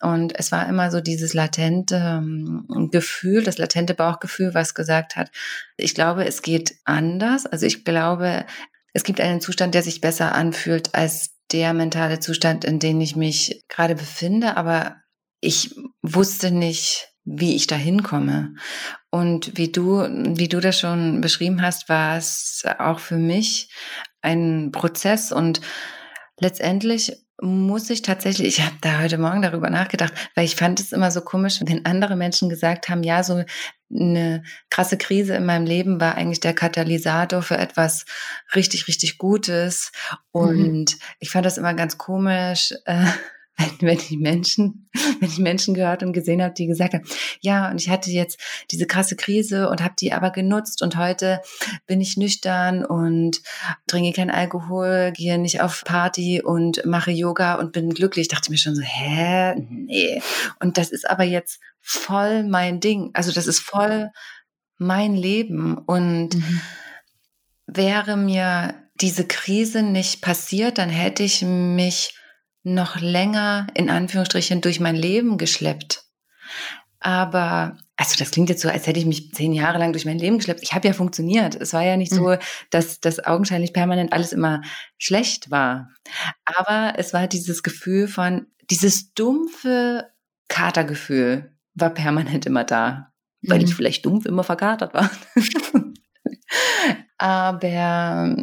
[0.00, 5.30] Und es war immer so dieses latente ähm, Gefühl, das latente Bauchgefühl, was gesagt hat,
[5.76, 7.46] ich glaube, es geht anders.
[7.46, 8.44] Also ich glaube,
[8.92, 13.14] es gibt einen Zustand, der sich besser anfühlt als der mentale Zustand, in dem ich
[13.14, 14.96] mich gerade befinde, aber
[15.40, 18.54] ich wusste nicht, wie ich da hinkomme.
[19.10, 23.70] Und wie du, wie du das schon beschrieben hast, war es auch für mich
[24.22, 25.60] ein Prozess und
[26.38, 30.92] letztendlich muss ich tatsächlich, ich habe da heute Morgen darüber nachgedacht, weil ich fand es
[30.92, 33.42] immer so komisch, wenn andere Menschen gesagt haben, ja, so
[33.92, 38.04] eine krasse Krise in meinem Leben war eigentlich der Katalysator für etwas
[38.54, 39.90] richtig, richtig Gutes.
[40.32, 40.40] Mhm.
[40.40, 41.00] Und mhm.
[41.18, 42.74] ich fand das immer ganz komisch.
[42.84, 43.06] Äh,
[43.56, 44.88] wenn, wenn die Menschen,
[45.20, 47.04] wenn ich Menschen gehört und gesehen habe, die gesagt haben,
[47.40, 51.40] ja, und ich hatte jetzt diese krasse Krise und habe die aber genutzt und heute
[51.86, 53.42] bin ich nüchtern und
[53.86, 58.24] trinke kein Alkohol, gehe nicht auf Party und mache Yoga und bin glücklich.
[58.24, 60.22] Ich dachte mir schon so, hä, nee.
[60.60, 63.10] Und das ist aber jetzt voll mein Ding.
[63.12, 64.10] Also das ist voll
[64.78, 66.60] mein Leben und mhm.
[67.66, 72.14] wäre mir diese Krise nicht passiert, dann hätte ich mich
[72.64, 76.04] noch länger in Anführungsstrichen durch mein Leben geschleppt.
[77.00, 80.20] Aber, also das klingt jetzt so, als hätte ich mich zehn Jahre lang durch mein
[80.20, 80.62] Leben geschleppt.
[80.62, 81.56] Ich habe ja funktioniert.
[81.56, 82.38] Es war ja nicht so, mhm.
[82.70, 84.62] dass das augenscheinlich permanent alles immer
[84.98, 85.90] schlecht war.
[86.44, 90.12] Aber es war dieses Gefühl von, dieses dumpfe
[90.46, 93.12] Katergefühl war permanent immer da.
[93.42, 93.64] Weil mhm.
[93.64, 95.10] ich vielleicht dumpf immer verkatert war.
[97.18, 98.36] Aber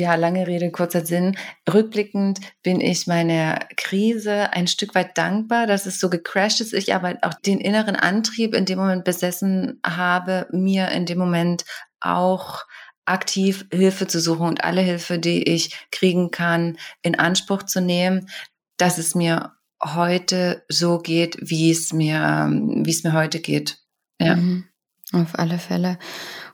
[0.00, 1.36] ja, lange Rede, kurzer Sinn.
[1.72, 6.72] Rückblickend bin ich meiner Krise ein Stück weit dankbar, dass es so gecrashed ist.
[6.72, 11.64] Ich aber auch den inneren Antrieb in dem Moment besessen habe, mir in dem Moment
[12.00, 12.64] auch
[13.04, 18.28] aktiv Hilfe zu suchen und alle Hilfe, die ich kriegen kann, in Anspruch zu nehmen,
[18.76, 19.52] dass es mir
[19.82, 23.78] heute so geht, wie es mir, wie es mir heute geht.
[24.20, 24.36] Ja.
[24.36, 24.64] Mhm.
[25.12, 25.98] Auf alle Fälle.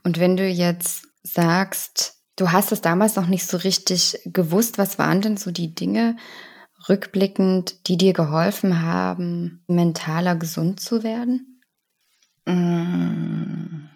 [0.03, 4.99] Und wenn du jetzt sagst, du hast es damals noch nicht so richtig gewusst, was
[4.99, 6.17] waren denn so die Dinge
[6.89, 11.61] rückblickend, die dir geholfen haben, mentaler gesund zu werden?
[12.47, 13.89] Mm.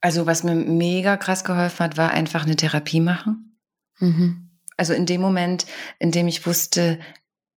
[0.00, 3.58] Also was mir mega krass geholfen hat, war einfach eine Therapie machen.
[3.98, 4.50] Mhm.
[4.76, 5.66] Also in dem Moment,
[5.98, 7.00] in dem ich wusste,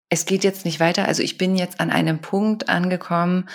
[0.08, 1.06] es geht jetzt nicht weiter.
[1.06, 3.48] Also ich bin jetzt an einem Punkt angekommen,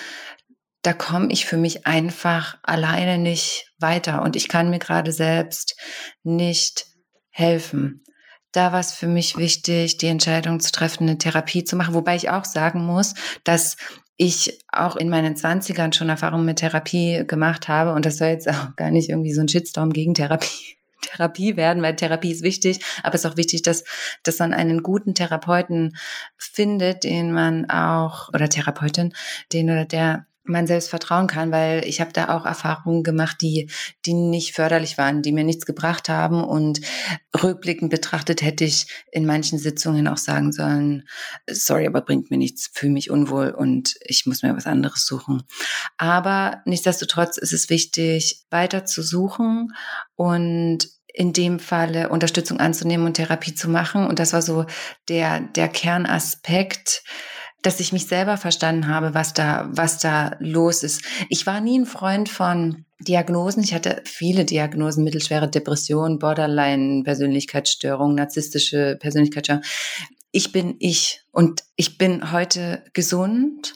[0.82, 4.22] da komme ich für mich einfach alleine nicht weiter.
[4.22, 5.76] Und ich kann mir gerade selbst
[6.24, 6.86] nicht
[7.30, 8.04] helfen.
[8.52, 12.16] Da war es für mich wichtig, die Entscheidung zu treffen, eine Therapie zu machen, wobei
[12.16, 13.14] ich auch sagen muss,
[13.46, 13.78] dass
[14.18, 17.94] ich auch in meinen Zwanzigern schon Erfahrungen mit Therapie gemacht habe.
[17.94, 21.82] Und das soll jetzt auch gar nicht irgendwie so ein Shitstorm gegen Therapie Therapie werden,
[21.82, 23.84] weil Therapie ist wichtig, aber es ist auch wichtig, dass,
[24.22, 25.98] dass man einen guten Therapeuten
[26.38, 29.14] findet, den man auch, oder Therapeutin,
[29.52, 33.70] den oder der man selbst vertrauen kann, weil ich habe da auch Erfahrungen gemacht, die,
[34.06, 36.44] die nicht förderlich waren, die mir nichts gebracht haben.
[36.44, 36.82] Und
[37.42, 41.08] rückblickend betrachtet hätte ich in manchen Sitzungen auch sagen sollen,
[41.50, 45.44] sorry, aber bringt mir nichts, fühle mich unwohl und ich muss mir was anderes suchen.
[45.98, 49.74] Aber nichtsdestotrotz ist es wichtig, weiter zu suchen
[50.16, 54.06] und in dem Falle Unterstützung anzunehmen und Therapie zu machen.
[54.06, 54.66] Und das war so
[55.10, 57.04] der, der Kernaspekt,
[57.62, 61.04] dass ich mich selber verstanden habe, was da, was da los ist.
[61.30, 63.64] Ich war nie ein Freund von Diagnosen.
[63.64, 69.64] Ich hatte viele Diagnosen, mittelschwere Depression, Borderline, Persönlichkeitsstörung, narzisstische Persönlichkeitsstörung
[70.32, 73.76] ich bin ich und ich bin heute gesund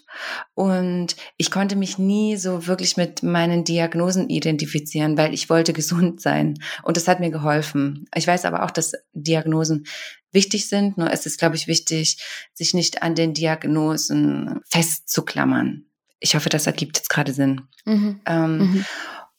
[0.54, 6.22] und ich konnte mich nie so wirklich mit meinen Diagnosen identifizieren, weil ich wollte gesund
[6.22, 8.08] sein und das hat mir geholfen.
[8.16, 9.86] Ich weiß aber auch, dass Diagnosen
[10.32, 15.86] wichtig sind, nur es ist, glaube ich, wichtig, sich nicht an den Diagnosen festzuklammern.
[16.20, 17.62] Ich hoffe, das ergibt jetzt gerade Sinn.
[17.86, 18.22] Mhm.
[18.26, 18.86] Ähm, mhm.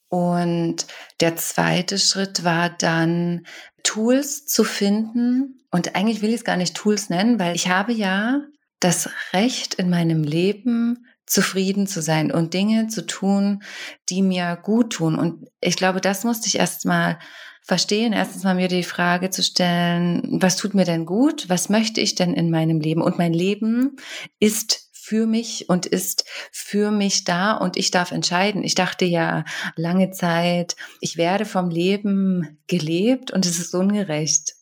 [0.08, 0.86] Und
[1.20, 3.46] der zweite Schritt war dann,
[3.86, 5.60] Tools zu finden.
[5.76, 8.40] Und eigentlich will ich es gar nicht Tools nennen, weil ich habe ja
[8.80, 13.62] das Recht in meinem Leben, zufrieden zu sein und Dinge zu tun,
[14.08, 15.18] die mir gut tun.
[15.18, 17.18] Und ich glaube, das musste ich erst mal
[17.62, 18.14] verstehen.
[18.14, 21.50] Erstens mal mir die Frage zu stellen, was tut mir denn gut?
[21.50, 23.02] Was möchte ich denn in meinem Leben?
[23.02, 23.96] Und mein Leben
[24.38, 28.64] ist für mich und ist für mich da und ich darf entscheiden.
[28.64, 34.54] Ich dachte ja lange Zeit, ich werde vom Leben gelebt und es ist ungerecht.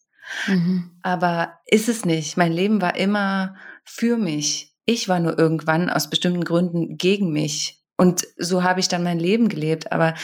[0.46, 0.90] Mhm.
[1.02, 2.36] Aber ist es nicht.
[2.36, 4.74] Mein Leben war immer für mich.
[4.86, 7.80] Ich war nur irgendwann aus bestimmten Gründen gegen mich.
[7.96, 9.92] Und so habe ich dann mein Leben gelebt.
[9.92, 10.14] Aber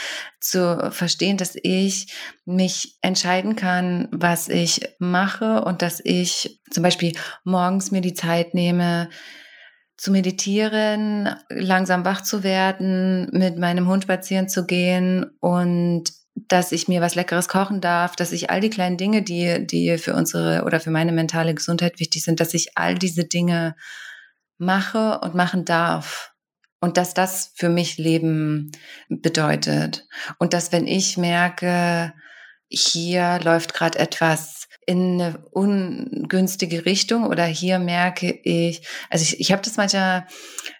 [0.40, 2.12] zu verstehen, dass ich
[2.44, 7.12] mich entscheiden kann, was ich mache und dass ich zum Beispiel
[7.44, 9.08] morgens mir die Zeit nehme,
[9.96, 16.04] zu meditieren, langsam wach zu werden, mit meinem Hund spazieren zu gehen und
[16.50, 19.96] dass ich mir was Leckeres kochen darf, dass ich all die kleinen Dinge, die, die
[19.98, 23.76] für unsere oder für meine mentale Gesundheit wichtig sind, dass ich all diese Dinge
[24.58, 26.32] mache und machen darf.
[26.80, 28.72] Und dass das für mich Leben
[29.08, 30.06] bedeutet.
[30.38, 32.14] Und dass wenn ich merke,
[32.68, 39.52] hier läuft gerade etwas in eine ungünstige Richtung oder hier merke ich, also ich, ich
[39.52, 40.26] habe das manchmal,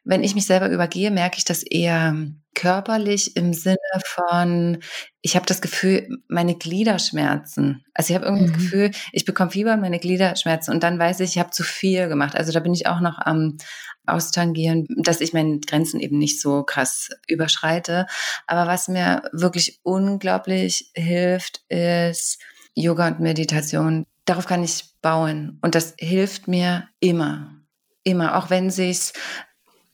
[0.05, 2.17] wenn ich mich selber übergehe, merke ich das eher
[2.55, 4.79] körperlich im Sinne von,
[5.23, 7.85] ich habe das Gefühl, meine Glieder schmerzen.
[7.95, 8.53] Also ich habe irgendwie mhm.
[8.53, 11.51] das Gefühl, ich bekomme Fieber und meine Glieder schmerzen und dann weiß ich, ich habe
[11.51, 12.35] zu viel gemacht.
[12.35, 13.59] Also da bin ich auch noch am
[14.07, 18.07] austangieren, dass ich meine Grenzen eben nicht so krass überschreite.
[18.47, 22.39] Aber was mir wirklich unglaublich hilft, ist,
[22.81, 25.59] Yoga und Meditation, darauf kann ich bauen.
[25.63, 27.55] Und das hilft mir immer.
[28.03, 28.37] Immer.
[28.37, 29.13] Auch wenn sich's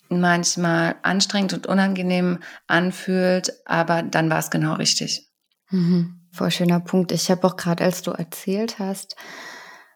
[0.08, 5.28] manchmal anstrengend und unangenehm anfühlt, aber dann war es genau richtig.
[5.70, 6.20] Mhm.
[6.32, 7.12] Voll schöner Punkt.
[7.12, 9.16] Ich habe auch gerade, als du erzählt hast,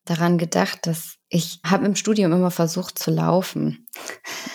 [0.05, 3.87] daran gedacht, dass ich habe im Studium immer versucht zu laufen.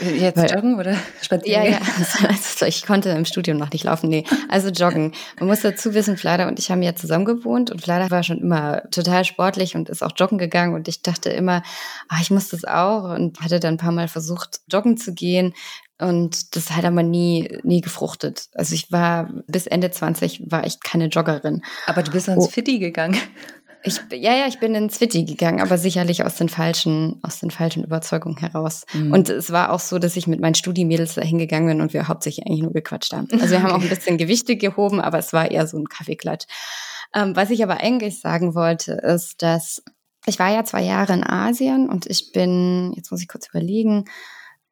[0.01, 1.63] Jetzt Weil, joggen oder spazieren?
[1.63, 1.79] Ja, ja.
[2.27, 4.09] Also ich konnte im Studium noch nicht laufen.
[4.09, 5.13] Nee, also joggen.
[5.39, 8.39] Man muss dazu wissen, Fleider und ich haben ja zusammen gewohnt und Fleider war schon
[8.39, 11.63] immer total sportlich und ist auch joggen gegangen und ich dachte immer,
[12.09, 15.53] ah, ich muss das auch und hatte dann ein paar Mal versucht, joggen zu gehen.
[15.97, 18.49] Und das hat aber nie, nie gefruchtet.
[18.53, 21.61] Also ich war bis Ende 20 war ich keine Joggerin.
[21.87, 22.49] Aber du bist ans oh.
[22.49, 23.17] Fitti gegangen.
[23.85, 27.51] Ich, ja, ja, ich bin ins Witty gegangen, aber sicherlich aus den falschen, aus den
[27.51, 28.85] falschen Überzeugungen heraus.
[28.93, 29.13] Mhm.
[29.13, 32.07] Und es war auch so, dass ich mit meinen Studiemädels da hingegangen bin und wir
[32.07, 33.27] hauptsächlich eigentlich nur gequatscht haben.
[33.33, 36.45] Also wir haben auch ein bisschen Gewichte gehoben, aber es war eher so ein Kaffeeklatsch.
[37.13, 39.83] Ähm, was ich aber eigentlich sagen wollte, ist, dass
[40.25, 44.05] ich war ja zwei Jahre in Asien und ich bin, jetzt muss ich kurz überlegen,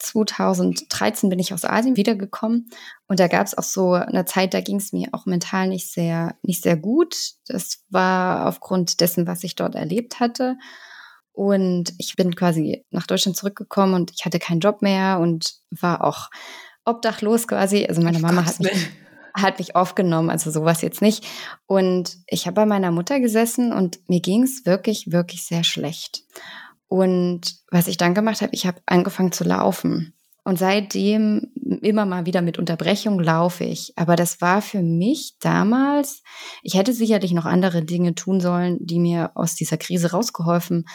[0.03, 2.69] 2013 bin ich aus Asien wiedergekommen
[3.07, 5.91] und da gab es auch so eine Zeit, da ging es mir auch mental nicht
[5.91, 7.15] sehr, nicht sehr gut.
[7.47, 10.57] Das war aufgrund dessen, was ich dort erlebt hatte.
[11.31, 16.03] Und ich bin quasi nach Deutschland zurückgekommen und ich hatte keinen Job mehr und war
[16.03, 16.29] auch
[16.85, 17.85] obdachlos quasi.
[17.87, 18.89] Also meine Mama hat mich,
[19.33, 21.25] hat mich aufgenommen, also sowas jetzt nicht.
[21.65, 26.23] Und ich habe bei meiner Mutter gesessen und mir ging es wirklich, wirklich sehr schlecht.
[26.93, 30.13] Und was ich dann gemacht habe, ich habe angefangen zu laufen.
[30.43, 31.51] Und seitdem
[31.81, 33.93] immer mal wieder mit Unterbrechung laufe ich.
[33.95, 36.21] Aber das war für mich damals,
[36.61, 40.85] ich hätte sicherlich noch andere Dinge tun sollen, die mir aus dieser Krise rausgeholfen.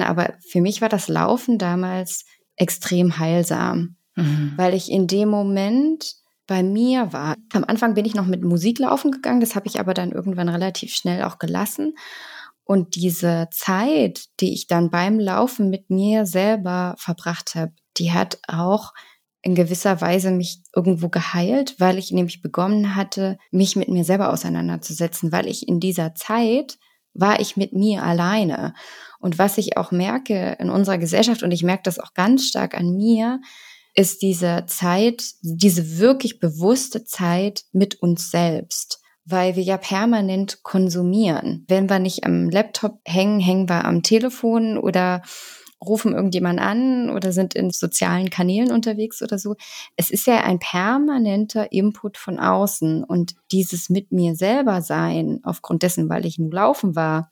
[0.00, 2.24] Aber für mich war das Laufen damals
[2.56, 4.54] extrem heilsam, mhm.
[4.56, 6.14] weil ich in dem Moment
[6.46, 7.34] bei mir war.
[7.52, 10.48] Am Anfang bin ich noch mit Musik laufen gegangen, das habe ich aber dann irgendwann
[10.48, 11.92] relativ schnell auch gelassen.
[12.66, 18.40] Und diese Zeit, die ich dann beim Laufen mit mir selber verbracht habe, die hat
[18.48, 18.92] auch
[19.40, 24.32] in gewisser Weise mich irgendwo geheilt, weil ich nämlich begonnen hatte, mich mit mir selber
[24.32, 26.78] auseinanderzusetzen, weil ich in dieser Zeit
[27.14, 28.74] war ich mit mir alleine.
[29.20, 32.76] Und was ich auch merke in unserer Gesellschaft, und ich merke das auch ganz stark
[32.76, 33.40] an mir,
[33.94, 41.64] ist diese Zeit, diese wirklich bewusste Zeit mit uns selbst weil wir ja permanent konsumieren.
[41.68, 45.22] Wenn wir nicht am Laptop hängen, hängen wir am Telefon oder
[45.84, 49.56] rufen irgendjemand an oder sind in sozialen Kanälen unterwegs oder so.
[49.96, 55.82] Es ist ja ein permanenter Input von außen und dieses mit mir selber sein, aufgrund
[55.82, 57.30] dessen, weil ich nur laufen war,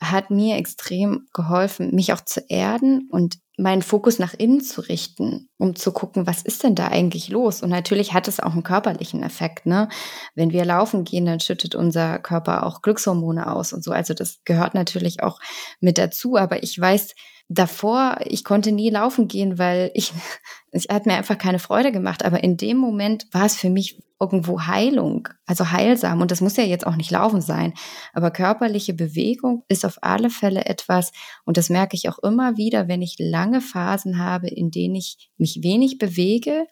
[0.00, 5.48] hat mir extrem geholfen, mich auch zu erden und meinen Fokus nach innen zu richten,
[5.58, 7.62] um zu gucken, was ist denn da eigentlich los?
[7.62, 9.88] Und natürlich hat es auch einen körperlichen Effekt, ne?
[10.34, 13.92] Wenn wir laufen gehen, dann schüttet unser Körper auch Glückshormone aus und so.
[13.92, 15.38] Also das gehört natürlich auch
[15.80, 16.36] mit dazu.
[16.36, 17.14] Aber ich weiß,
[17.48, 20.12] davor, ich konnte nie laufen gehen, weil ich,
[20.70, 22.24] es hat mir einfach keine Freude gemacht.
[22.24, 26.20] Aber in dem Moment war es für mich irgendwo Heilung, also heilsam.
[26.20, 27.74] Und das muss ja jetzt auch nicht laufen sein.
[28.12, 31.12] Aber körperliche Bewegung ist auf alle Fälle etwas,
[31.44, 35.30] und das merke ich auch immer wieder, wenn ich lange Phasen habe, in denen ich
[35.36, 36.66] mich wenig bewege,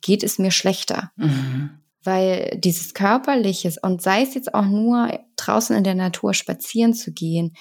[0.00, 1.12] geht es mir schlechter.
[1.16, 1.80] Mhm.
[2.04, 7.12] Weil dieses Körperliches und sei es jetzt auch nur draußen in der Natur spazieren zu
[7.12, 7.54] gehen,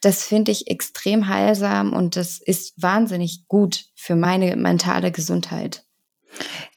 [0.00, 5.84] das finde ich extrem heilsam und das ist wahnsinnig gut für meine mentale Gesundheit.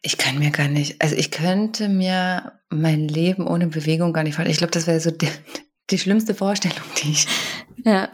[0.01, 4.35] Ich kann mir gar nicht, also ich könnte mir mein Leben ohne Bewegung gar nicht
[4.35, 4.51] vorstellen.
[4.51, 5.29] Ich glaube, das wäre so die,
[5.89, 7.27] die, schlimmste Vorstellung, die ich,
[7.83, 8.09] ja.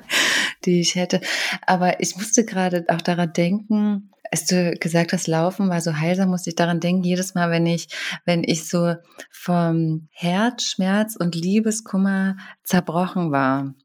[0.66, 1.22] die ich hätte.
[1.66, 6.32] Aber ich musste gerade auch daran denken, als du gesagt hast, Laufen war so heilsam,
[6.32, 7.88] musste ich daran denken, jedes Mal, wenn ich,
[8.26, 8.96] wenn ich so
[9.30, 13.76] vom Herzschmerz und Liebeskummer zerbrochen war.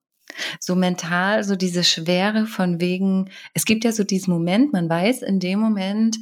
[0.59, 5.21] So mental, so diese Schwere von wegen, es gibt ja so diesen Moment, man weiß
[5.21, 6.17] in dem Moment,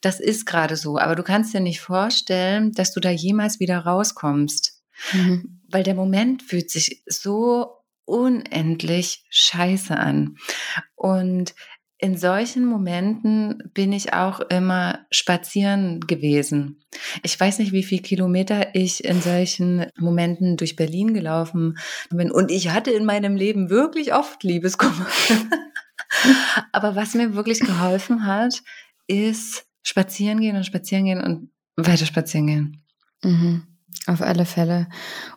[0.00, 3.80] das ist gerade so, aber du kannst dir nicht vorstellen, dass du da jemals wieder
[3.80, 4.80] rauskommst.
[5.12, 5.60] Mhm.
[5.68, 7.72] Weil der Moment fühlt sich so
[8.06, 10.38] unendlich scheiße an.
[10.94, 11.54] Und
[11.98, 16.84] in solchen Momenten bin ich auch immer spazieren gewesen.
[17.22, 21.78] Ich weiß nicht, wie viel Kilometer ich in solchen Momenten durch Berlin gelaufen
[22.10, 22.30] bin.
[22.30, 25.06] Und ich hatte in meinem Leben wirklich oft Liebeskummer.
[26.72, 28.62] Aber was mir wirklich geholfen hat,
[29.06, 32.84] ist spazieren gehen und spazieren gehen und weiter spazieren gehen.
[33.22, 33.75] Mhm.
[34.06, 34.88] Auf alle Fälle.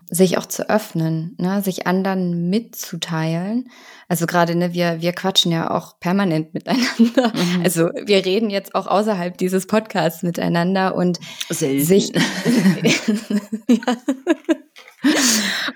[0.09, 1.61] Sich auch zu öffnen, ne?
[1.61, 3.69] sich anderen mitzuteilen.
[4.07, 7.31] Also gerade, ne, wir, wir quatschen ja auch permanent miteinander.
[7.35, 7.61] Mhm.
[7.63, 11.19] Also wir reden jetzt auch außerhalb dieses Podcasts miteinander und
[11.49, 11.85] Selten.
[11.85, 12.11] sich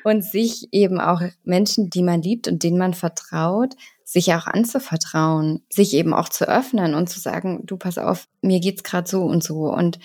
[0.04, 5.64] und sich eben auch Menschen, die man liebt und denen man vertraut, sich auch anzuvertrauen,
[5.70, 9.24] sich eben auch zu öffnen und zu sagen, du pass auf, mir geht's gerade so
[9.24, 10.00] und so und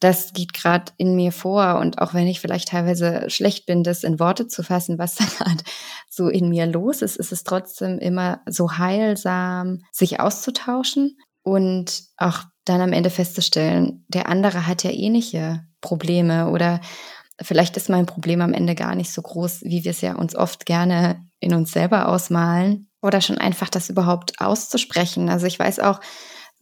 [0.00, 4.04] das geht gerade in mir vor und auch wenn ich vielleicht teilweise schlecht bin, das
[4.04, 5.62] in Worte zu fassen, was da gerade
[6.10, 12.40] so in mir los ist, ist es trotzdem immer so heilsam, sich auszutauschen und auch
[12.64, 16.80] dann am Ende festzustellen, der andere hat ja ähnliche Probleme oder
[17.42, 20.34] vielleicht ist mein Problem am Ende gar nicht so groß, wie wir es ja uns
[20.34, 25.28] oft gerne in uns selber ausmalen oder schon einfach das überhaupt auszusprechen.
[25.28, 26.00] Also ich weiß auch,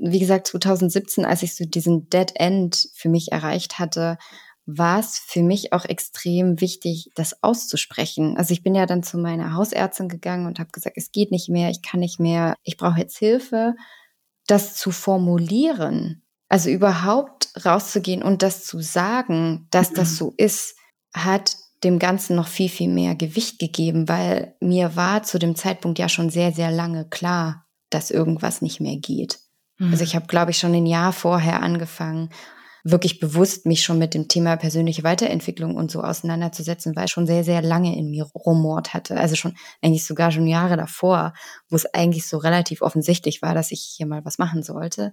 [0.03, 4.19] wie gesagt, 2017, als ich so diesen Dead End für mich erreicht hatte,
[4.67, 8.37] war es für mich auch extrem wichtig, das auszusprechen.
[8.37, 11.49] Also ich bin ja dann zu meiner Hausärztin gegangen und habe gesagt, es geht nicht
[11.49, 13.75] mehr, ich kann nicht mehr, ich brauche jetzt Hilfe,
[14.47, 16.23] das zu formulieren.
[16.49, 20.17] Also überhaupt rauszugehen und das zu sagen, dass das mhm.
[20.17, 20.77] so ist,
[21.15, 25.99] hat dem Ganzen noch viel, viel mehr Gewicht gegeben, weil mir war zu dem Zeitpunkt
[25.99, 29.41] ja schon sehr, sehr lange klar, dass irgendwas nicht mehr geht.
[29.83, 29.93] Mhm.
[29.93, 32.31] Also ich habe, glaube ich, schon ein Jahr vorher angefangen,
[32.85, 37.27] wirklich bewusst mich schon mit dem Thema persönliche Weiterentwicklung und so auseinanderzusetzen, weil ich schon
[37.27, 39.17] sehr, sehr lange in mir rumort hatte.
[39.17, 41.33] Also schon eigentlich sogar schon Jahre davor,
[41.69, 45.13] wo es eigentlich so relativ offensichtlich war, dass ich hier mal was machen sollte.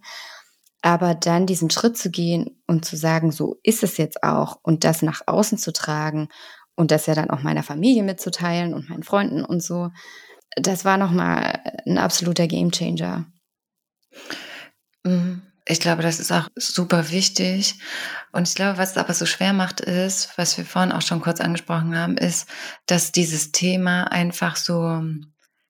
[0.81, 4.83] Aber dann diesen Schritt zu gehen und zu sagen, so ist es jetzt auch und
[4.83, 6.29] das nach außen zu tragen
[6.75, 9.89] und das ja dann auch meiner Familie mitzuteilen und meinen Freunden und so,
[10.55, 13.27] das war nochmal ein absoluter Gamechanger.
[15.09, 15.41] Mhm.
[15.65, 17.75] Ich glaube, das ist auch super wichtig.
[18.31, 21.21] Und ich glaube, was es aber so schwer macht, ist, was wir vorhin auch schon
[21.21, 22.47] kurz angesprochen haben, ist,
[22.87, 25.03] dass dieses Thema einfach so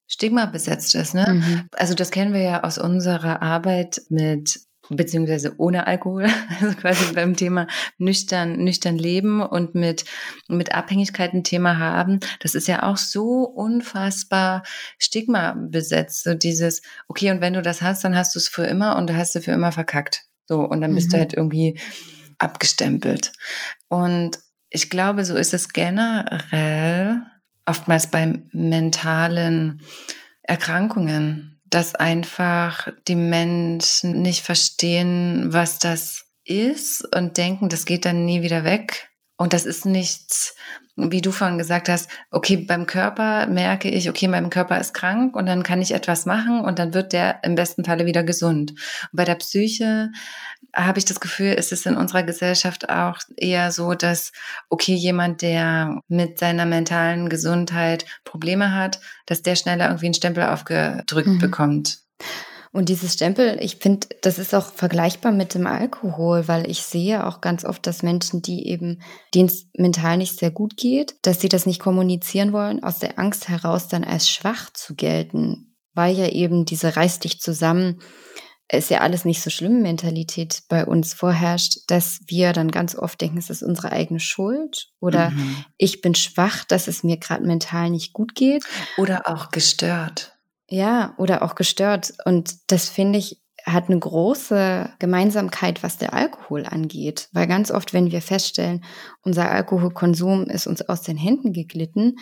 [0.08, 1.14] Stigma besetzt ist.
[1.14, 1.28] Ne?
[1.34, 1.68] Mhm.
[1.74, 6.28] Also das kennen wir ja aus unserer Arbeit mit beziehungsweise ohne Alkohol,
[6.62, 7.68] also quasi beim Thema
[7.98, 10.06] nüchtern, nüchtern leben und mit,
[10.48, 14.64] mit Abhängigkeiten Thema haben, das ist ja auch so unfassbar
[14.98, 16.24] Stigma besetzt.
[16.24, 19.10] So dieses, okay, und wenn du das hast, dann hast du es für immer und
[19.10, 20.26] da hast du für immer verkackt.
[20.48, 21.12] So, und dann bist mhm.
[21.12, 21.80] du halt irgendwie
[22.40, 23.32] abgestempelt.
[23.88, 27.22] Und ich glaube, so ist es generell
[27.66, 29.82] oftmals bei mentalen
[30.42, 38.26] Erkrankungen dass einfach die Menschen nicht verstehen, was das ist und denken, das geht dann
[38.26, 39.10] nie wieder weg.
[39.38, 40.56] Und das ist nichts,
[40.98, 45.36] wie du vorhin gesagt hast, okay, beim Körper merke ich, okay, mein Körper ist krank
[45.36, 48.72] und dann kann ich etwas machen und dann wird der im besten Falle wieder gesund.
[48.72, 50.12] Und bei der Psyche
[50.76, 54.32] habe ich das Gefühl, ist es in unserer Gesellschaft auch eher so, dass,
[54.70, 60.44] okay, jemand, der mit seiner mentalen Gesundheit Probleme hat, dass der schneller irgendwie einen Stempel
[60.44, 61.40] aufgedrückt mhm.
[61.40, 62.00] bekommt.
[62.72, 67.26] Und dieses Stempel, ich finde, das ist auch vergleichbar mit dem Alkohol, weil ich sehe
[67.26, 69.02] auch ganz oft, dass Menschen, die eben,
[69.34, 73.18] denen es mental nicht sehr gut geht, dass sie das nicht kommunizieren wollen, aus der
[73.18, 78.02] Angst heraus dann als schwach zu gelten, weil ja eben diese reiß dich zusammen,
[78.72, 83.20] ist ja alles nicht so schlimm Mentalität bei uns vorherrscht, dass wir dann ganz oft
[83.20, 85.66] denken, es ist unsere eigene Schuld oder mhm.
[85.78, 88.64] ich bin schwach, dass es mir gerade mental nicht gut geht.
[88.98, 90.38] Oder auch gestört.
[90.70, 92.14] Ja, oder auch gestört.
[92.26, 97.30] Und das finde ich hat eine große Gemeinsamkeit, was der Alkohol angeht.
[97.34, 98.84] Weil ganz oft, wenn wir feststellen,
[99.22, 102.18] unser Alkoholkonsum ist uns aus den Händen geglitten,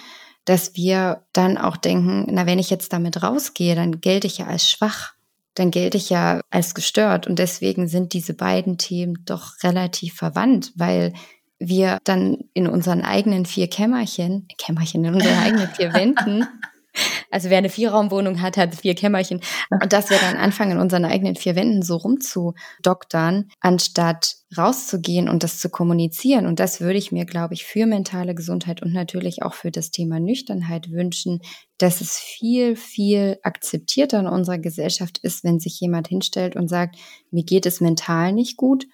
[0.45, 4.47] dass wir dann auch denken, na, wenn ich jetzt damit rausgehe, dann gelte ich ja
[4.47, 5.13] als schwach
[5.57, 7.27] dann gelte ich ja als gestört.
[7.27, 11.13] Und deswegen sind diese beiden Themen doch relativ verwandt, weil
[11.59, 16.47] wir dann in unseren eigenen vier Kämmerchen, Kämmerchen in unseren eigenen vier Wänden
[17.31, 19.41] also wer eine Vierraumwohnung hat, hat vier Kämmerchen.
[19.69, 25.43] Und dass wir dann anfangen, in unseren eigenen vier Wänden so rumzudoktern, anstatt rauszugehen und
[25.43, 26.45] das zu kommunizieren.
[26.45, 29.91] Und das würde ich mir, glaube ich, für mentale Gesundheit und natürlich auch für das
[29.91, 31.41] Thema Nüchternheit wünschen,
[31.77, 36.95] dass es viel, viel akzeptierter in unserer Gesellschaft ist, wenn sich jemand hinstellt und sagt,
[37.29, 38.87] mir geht es mental nicht gut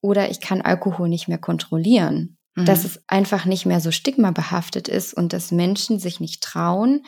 [0.00, 2.86] oder ich kann Alkohol nicht mehr kontrollieren dass mhm.
[2.86, 7.02] es einfach nicht mehr so stigmabehaftet ist und dass Menschen sich nicht trauen,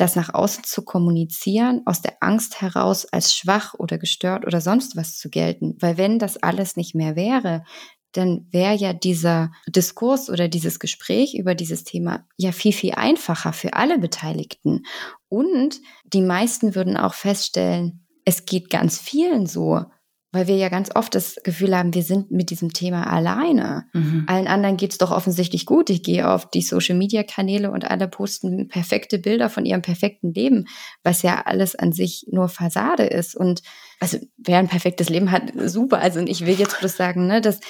[0.00, 4.96] das nach außen zu kommunizieren, aus der Angst heraus als schwach oder gestört oder sonst
[4.96, 5.76] was zu gelten.
[5.80, 7.64] Weil wenn das alles nicht mehr wäre,
[8.12, 13.52] dann wäre ja dieser Diskurs oder dieses Gespräch über dieses Thema ja viel, viel einfacher
[13.52, 14.84] für alle Beteiligten.
[15.28, 19.84] Und die meisten würden auch feststellen, es geht ganz vielen so,
[20.32, 23.86] weil wir ja ganz oft das Gefühl haben, wir sind mit diesem Thema alleine.
[23.92, 24.24] Mhm.
[24.28, 25.90] Allen anderen geht's doch offensichtlich gut.
[25.90, 30.66] Ich gehe auf die Social-Media-Kanäle und alle posten perfekte Bilder von ihrem perfekten Leben,
[31.02, 33.36] was ja alles an sich nur Fassade ist.
[33.36, 33.62] Und
[33.98, 35.98] also wer ein perfektes Leben hat, super.
[35.98, 37.60] Also und ich will jetzt bloß sagen, ne, dass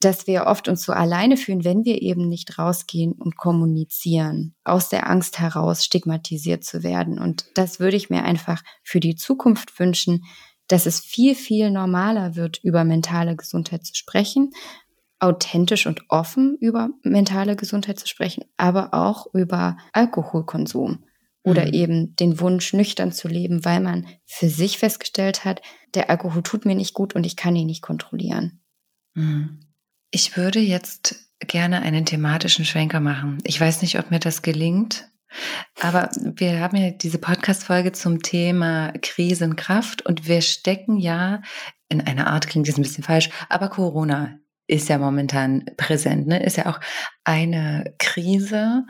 [0.00, 4.88] dass wir oft uns so alleine fühlen, wenn wir eben nicht rausgehen und kommunizieren, aus
[4.88, 7.18] der Angst heraus stigmatisiert zu werden.
[7.18, 10.24] Und das würde ich mir einfach für die Zukunft wünschen,
[10.70, 14.52] dass es viel, viel normaler wird, über mentale Gesundheit zu sprechen,
[15.18, 21.04] authentisch und offen über mentale Gesundheit zu sprechen, aber auch über Alkoholkonsum
[21.42, 21.72] oder mhm.
[21.72, 25.60] eben den Wunsch, nüchtern zu leben, weil man für sich festgestellt hat,
[25.94, 28.60] der Alkohol tut mir nicht gut und ich kann ihn nicht kontrollieren.
[29.14, 29.60] Mhm.
[30.10, 33.38] Ich würde jetzt gerne einen thematischen Schwenker machen.
[33.44, 35.09] Ich weiß nicht, ob mir das gelingt.
[35.80, 41.42] Aber wir haben ja diese Podcast-Folge zum Thema Krisenkraft und wir stecken ja
[41.88, 44.38] in einer Art, klingt jetzt ein bisschen falsch, aber Corona
[44.70, 46.42] ist ja momentan präsent, ne?
[46.42, 46.80] ist ja auch
[47.24, 48.84] eine Krise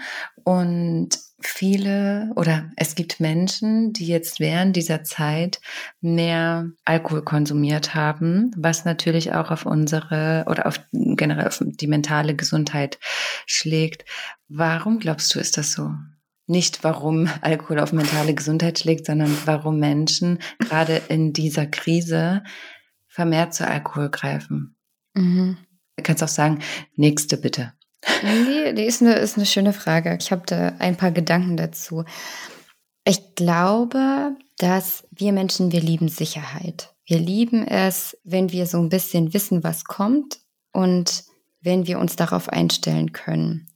[0.44, 5.60] und viele oder es gibt Menschen, die jetzt während dieser Zeit
[6.02, 12.36] mehr Alkohol konsumiert haben, was natürlich auch auf unsere oder auf generell auf die mentale
[12.36, 12.98] Gesundheit
[13.46, 14.04] schlägt.
[14.48, 15.94] Warum glaubst du, ist das so?
[16.50, 22.42] Nicht warum Alkohol auf mentale Gesundheit schlägt, sondern warum Menschen gerade in dieser Krise
[23.06, 24.74] vermehrt zu Alkohol greifen.
[25.14, 25.58] Mhm.
[25.94, 26.58] Du kannst auch sagen,
[26.96, 27.72] nächste bitte.
[28.24, 30.18] Nee, die ist eine, ist eine schöne Frage.
[30.20, 32.04] Ich habe da ein paar Gedanken dazu.
[33.04, 36.92] Ich glaube, dass wir Menschen, wir lieben Sicherheit.
[37.04, 40.40] Wir lieben es, wenn wir so ein bisschen wissen, was kommt
[40.72, 41.22] und
[41.60, 43.69] wenn wir uns darauf einstellen können.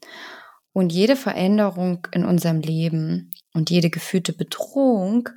[0.74, 5.28] Und jede Veränderung in unserem Leben und jede gefühlte Bedrohung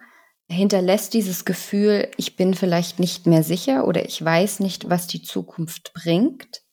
[0.49, 5.21] hinterlässt dieses Gefühl, ich bin vielleicht nicht mehr sicher oder ich weiß nicht, was die
[5.21, 6.63] Zukunft bringt,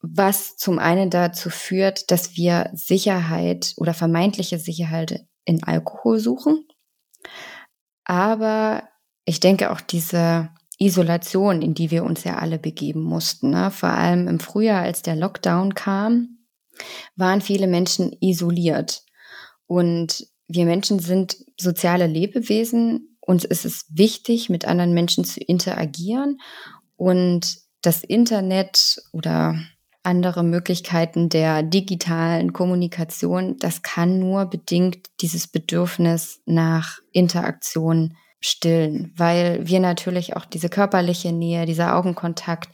[0.00, 6.66] was zum einen dazu führt, dass wir Sicherheit oder vermeintliche Sicherheit in Alkohol suchen.
[8.04, 8.82] Aber
[9.24, 13.70] ich denke auch diese Isolation, in die wir uns ja alle begeben mussten, ne?
[13.70, 16.36] vor allem im Frühjahr, als der Lockdown kam,
[17.16, 19.02] waren viele Menschen isoliert.
[19.66, 23.18] Und wir Menschen sind soziale Lebewesen.
[23.20, 26.38] Uns ist es wichtig, mit anderen Menschen zu interagieren.
[26.96, 29.58] Und das Internet oder
[30.02, 39.66] andere Möglichkeiten der digitalen Kommunikation, das kann nur bedingt dieses Bedürfnis nach Interaktion stillen, weil
[39.66, 42.68] wir natürlich auch diese körperliche Nähe, dieser Augenkontakt,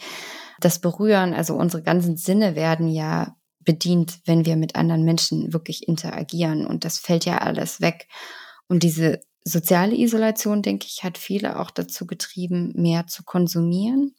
[0.60, 3.34] das Berühren, also unsere ganzen Sinne werden ja
[3.64, 6.66] bedient, wenn wir mit anderen Menschen wirklich interagieren.
[6.66, 8.08] Und das fällt ja alles weg.
[8.68, 14.14] Und diese soziale Isolation, denke ich, hat viele auch dazu getrieben, mehr zu konsumieren.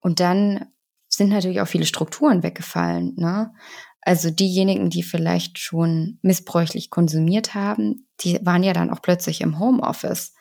[0.00, 0.66] Und dann
[1.08, 3.14] sind natürlich auch viele Strukturen weggefallen.
[3.16, 3.52] Ne?
[4.00, 9.58] Also diejenigen, die vielleicht schon missbräuchlich konsumiert haben, die waren ja dann auch plötzlich im
[9.58, 10.34] Homeoffice.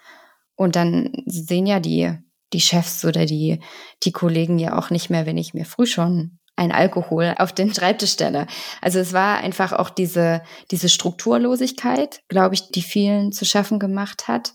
[0.56, 2.12] Und dann sehen ja die,
[2.54, 3.62] die Chefs oder die,
[4.04, 7.74] die Kollegen ja auch nicht mehr, wenn ich mir früh schon ein Alkohol auf den
[7.74, 8.46] Schreibtisch stelle.
[8.82, 14.28] Also es war einfach auch diese, diese Strukturlosigkeit, glaube ich, die vielen zu schaffen gemacht
[14.28, 14.54] hat.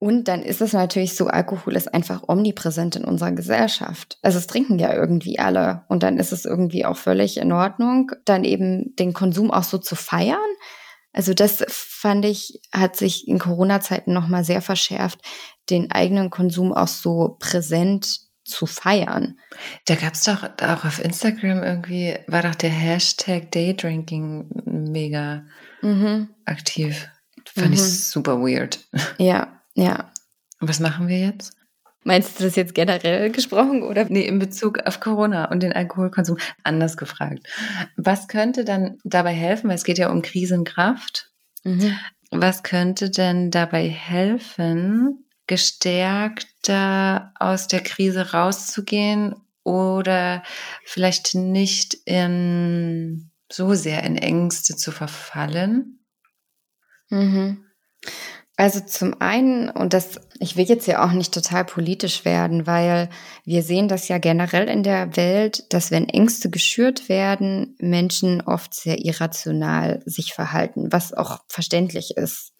[0.00, 4.18] Und dann ist es natürlich so, Alkohol ist einfach omnipräsent in unserer Gesellschaft.
[4.20, 5.84] Also es trinken ja irgendwie alle.
[5.88, 9.78] Und dann ist es irgendwie auch völlig in Ordnung, dann eben den Konsum auch so
[9.78, 10.38] zu feiern.
[11.12, 15.20] Also das fand ich, hat sich in Corona-Zeiten nochmal sehr verschärft,
[15.70, 19.38] den eigenen Konsum auch so präsent zu feiern.
[19.86, 25.44] Da gab es doch auch auf Instagram irgendwie, war doch der Hashtag Daydrinking mega
[25.82, 26.28] mhm.
[26.44, 27.08] aktiv.
[27.46, 27.74] Fand mhm.
[27.74, 28.80] ich super weird.
[29.18, 30.10] Ja, ja.
[30.60, 31.52] Und was machen wir jetzt?
[32.04, 34.04] Meinst du das jetzt generell gesprochen oder?
[34.04, 36.36] Nee, in Bezug auf Corona und den Alkoholkonsum.
[36.62, 37.48] Anders gefragt.
[37.96, 39.68] Was könnte dann dabei helfen?
[39.68, 41.30] Weil es geht ja um Krisenkraft.
[41.64, 41.96] Mhm.
[42.30, 50.42] Was könnte denn dabei helfen, gestärkter aus der Krise rauszugehen oder
[50.84, 56.00] vielleicht nicht in, so sehr in Ängste zu verfallen?
[57.10, 57.64] Mhm.
[58.56, 63.10] Also zum einen, und das, ich will jetzt ja auch nicht total politisch werden, weil
[63.44, 68.72] wir sehen das ja generell in der Welt, dass wenn Ängste geschürt werden, Menschen oft
[68.72, 72.52] sehr irrational sich verhalten, was auch verständlich ist.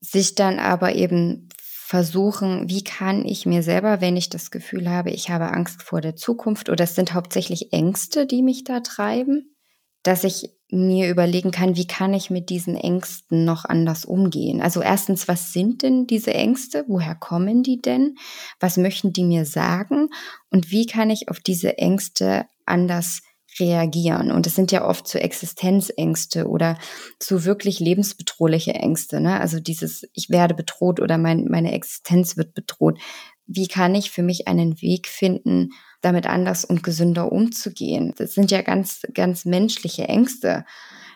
[0.00, 1.50] Sich dann aber eben
[1.88, 6.02] versuchen, wie kann ich mir selber, wenn ich das Gefühl habe, ich habe Angst vor
[6.02, 9.56] der Zukunft oder es sind hauptsächlich Ängste, die mich da treiben,
[10.02, 14.60] dass ich mir überlegen kann, wie kann ich mit diesen Ängsten noch anders umgehen.
[14.60, 16.84] Also erstens, was sind denn diese Ängste?
[16.88, 18.16] Woher kommen die denn?
[18.60, 20.10] Was möchten die mir sagen?
[20.50, 23.22] Und wie kann ich auf diese Ängste anders
[23.60, 24.30] reagieren.
[24.30, 26.78] Und es sind ja oft so Existenzängste oder
[27.22, 29.20] so wirklich lebensbedrohliche Ängste.
[29.20, 29.40] Ne?
[29.40, 32.98] Also dieses, ich werde bedroht oder mein, meine Existenz wird bedroht.
[33.46, 38.14] Wie kann ich für mich einen Weg finden, damit anders und gesünder umzugehen?
[38.16, 40.64] Das sind ja ganz, ganz menschliche Ängste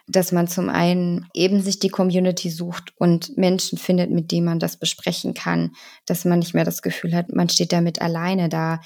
[0.09, 4.59] dass man zum einen eben sich die Community sucht und Menschen findet, mit denen man
[4.59, 5.73] das besprechen kann,
[6.07, 8.81] dass man nicht mehr das Gefühl hat, man steht damit alleine da,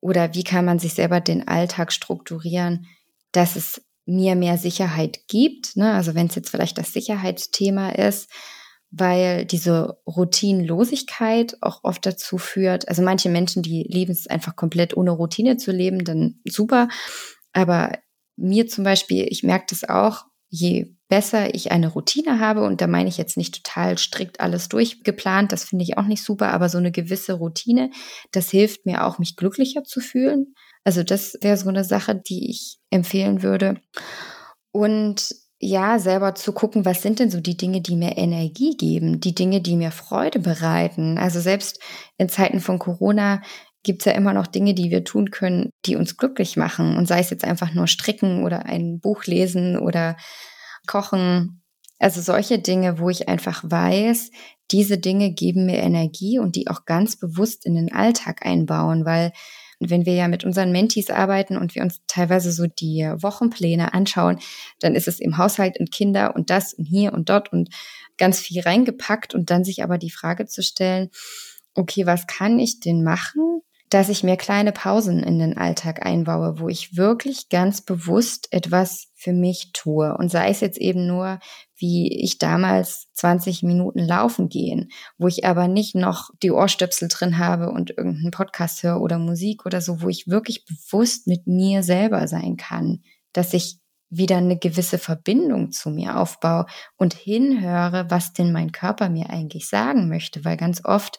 [0.00, 2.86] oder wie kann man sich selber den Alltag strukturieren,
[3.32, 5.76] dass es mir mehr Sicherheit gibt.
[5.76, 5.92] Ne?
[5.92, 8.28] Also wenn es jetzt vielleicht das Sicherheitsthema ist,
[8.90, 14.96] weil diese Routinenlosigkeit auch oft dazu führt, also manche Menschen, die lieben es einfach komplett
[14.96, 16.88] ohne Routine zu leben, dann super.
[17.52, 17.92] Aber
[18.36, 22.86] mir zum Beispiel, ich merke das auch, je besser ich eine Routine habe, und da
[22.86, 26.70] meine ich jetzt nicht total strikt alles durchgeplant, das finde ich auch nicht super, aber
[26.70, 27.90] so eine gewisse Routine,
[28.32, 30.54] das hilft mir auch, mich glücklicher zu fühlen.
[30.84, 33.82] Also das wäre so eine Sache, die ich empfehlen würde.
[34.72, 39.20] Und ja, selber zu gucken, was sind denn so die Dinge, die mir Energie geben,
[39.20, 41.18] die Dinge, die mir Freude bereiten.
[41.18, 41.82] Also selbst
[42.16, 43.42] in Zeiten von Corona
[43.82, 46.96] gibt es ja immer noch Dinge, die wir tun können, die uns glücklich machen.
[46.96, 50.16] Und sei es jetzt einfach nur stricken oder ein Buch lesen oder
[50.90, 51.62] kochen.
[52.00, 54.32] Also solche Dinge, wo ich einfach weiß,
[54.72, 59.32] diese Dinge geben mir Energie und die auch ganz bewusst in den Alltag einbauen, weil
[59.78, 64.40] wenn wir ja mit unseren Mentees arbeiten und wir uns teilweise so die Wochenpläne anschauen,
[64.80, 67.70] dann ist es im Haushalt und Kinder und das und hier und dort und
[68.18, 71.08] ganz viel reingepackt und dann sich aber die Frage zu stellen,
[71.74, 76.60] okay, was kann ich denn machen, dass ich mir kleine Pausen in den Alltag einbaue,
[76.60, 80.16] wo ich wirklich ganz bewusst etwas für mich tue.
[80.16, 81.40] Und sei es jetzt eben nur,
[81.76, 87.38] wie ich damals 20 Minuten laufen gehen, wo ich aber nicht noch die Ohrstöpsel drin
[87.38, 91.82] habe und irgendeinen Podcast höre oder Musik oder so, wo ich wirklich bewusst mit mir
[91.82, 96.66] selber sein kann, dass ich wieder eine gewisse Verbindung zu mir aufbaue
[96.96, 101.18] und hinhöre, was denn mein Körper mir eigentlich sagen möchte, weil ganz oft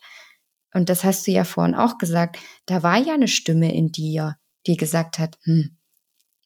[0.74, 4.38] und das hast du ja vorhin auch gesagt, da war ja eine Stimme in dir,
[4.68, 5.78] die gesagt hat, hm,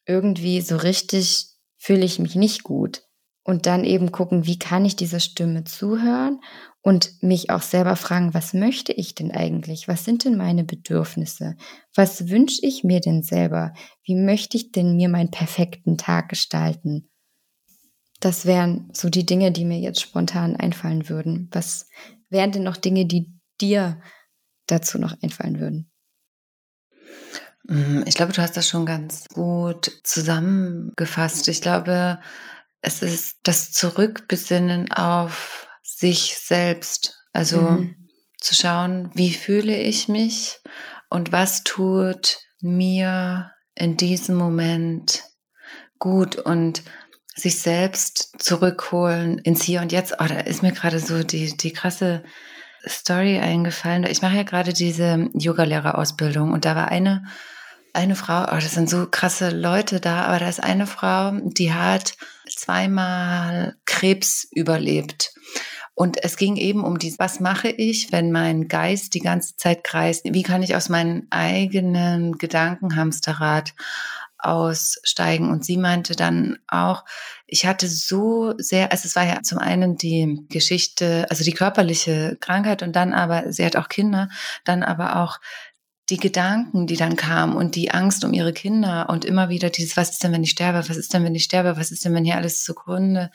[0.06, 1.46] irgendwie so richtig
[1.76, 3.02] fühle ich mich nicht gut.
[3.42, 6.40] Und dann eben gucken, wie kann ich dieser Stimme zuhören
[6.82, 9.86] und mich auch selber fragen, was möchte ich denn eigentlich?
[9.86, 11.56] Was sind denn meine Bedürfnisse?
[11.94, 13.72] Was wünsche ich mir denn selber?
[14.02, 17.08] Wie möchte ich denn mir meinen perfekten Tag gestalten?
[18.18, 21.48] Das wären so die Dinge, die mir jetzt spontan einfallen würden.
[21.52, 21.88] Was
[22.30, 24.00] wären denn noch Dinge, die dir
[24.66, 25.90] dazu noch einfallen würden?
[27.64, 31.48] Mm, ich glaube, du hast das schon ganz gut zusammengefasst.
[31.48, 32.20] Ich glaube,
[32.80, 37.18] es ist das Zurückbesinnen auf sich selbst.
[37.32, 38.08] Also mhm.
[38.40, 40.60] zu schauen, wie fühle ich mich
[41.10, 45.22] und was tut mir in diesem Moment
[45.98, 46.82] gut und
[47.34, 50.14] sich selbst zurückholen ins Hier und Jetzt.
[50.18, 52.24] Oh, da ist mir gerade so die, die krasse
[52.88, 54.04] Story eingefallen.
[54.04, 57.24] Ich mache ja gerade diese Yogalehrerausbildung und da war eine,
[57.92, 61.72] eine Frau, oh, das sind so krasse Leute da, aber da ist eine Frau, die
[61.72, 62.14] hat
[62.48, 65.34] zweimal Krebs überlebt.
[65.94, 69.82] Und es ging eben um die, was mache ich, wenn mein Geist die ganze Zeit
[69.82, 70.26] kreist?
[70.30, 73.72] Wie kann ich aus meinem eigenen Gedankenhamsterrad
[74.38, 75.50] aussteigen.
[75.50, 77.04] Und sie meinte dann auch,
[77.46, 82.36] ich hatte so sehr, also es war ja zum einen die Geschichte, also die körperliche
[82.40, 84.28] Krankheit und dann aber, sie hat auch Kinder,
[84.64, 85.38] dann aber auch
[86.08, 89.96] die Gedanken, die dann kamen und die Angst um ihre Kinder und immer wieder dieses,
[89.96, 90.88] was ist denn, wenn ich sterbe?
[90.88, 91.76] Was ist denn, wenn ich sterbe?
[91.76, 93.30] Was ist denn, wenn hier alles zugrunde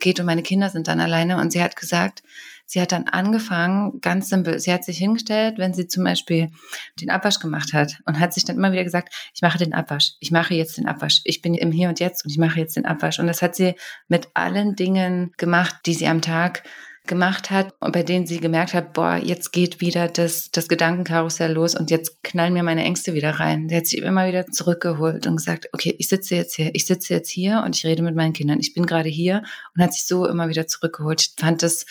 [0.00, 1.38] geht und meine Kinder sind dann alleine?
[1.38, 2.22] Und sie hat gesagt,
[2.70, 6.52] Sie hat dann angefangen, ganz simpel, sie hat sich hingestellt, wenn sie zum Beispiel
[7.00, 10.12] den Abwasch gemacht hat und hat sich dann immer wieder gesagt, ich mache den Abwasch,
[10.20, 12.76] ich mache jetzt den Abwasch, ich bin im Hier und Jetzt und ich mache jetzt
[12.76, 13.18] den Abwasch.
[13.18, 13.74] Und das hat sie
[14.06, 16.62] mit allen Dingen gemacht, die sie am Tag
[17.08, 21.52] gemacht hat und bei denen sie gemerkt hat, boah, jetzt geht wieder das, das Gedankenkarussell
[21.52, 23.68] los und jetzt knallen mir meine Ängste wieder rein.
[23.68, 27.14] Sie hat sich immer wieder zurückgeholt und gesagt, okay, ich sitze jetzt hier, ich sitze
[27.14, 28.60] jetzt hier und ich rede mit meinen Kindern.
[28.60, 29.42] Ich bin gerade hier
[29.74, 31.20] und hat sich so immer wieder zurückgeholt.
[31.20, 31.84] Ich fand das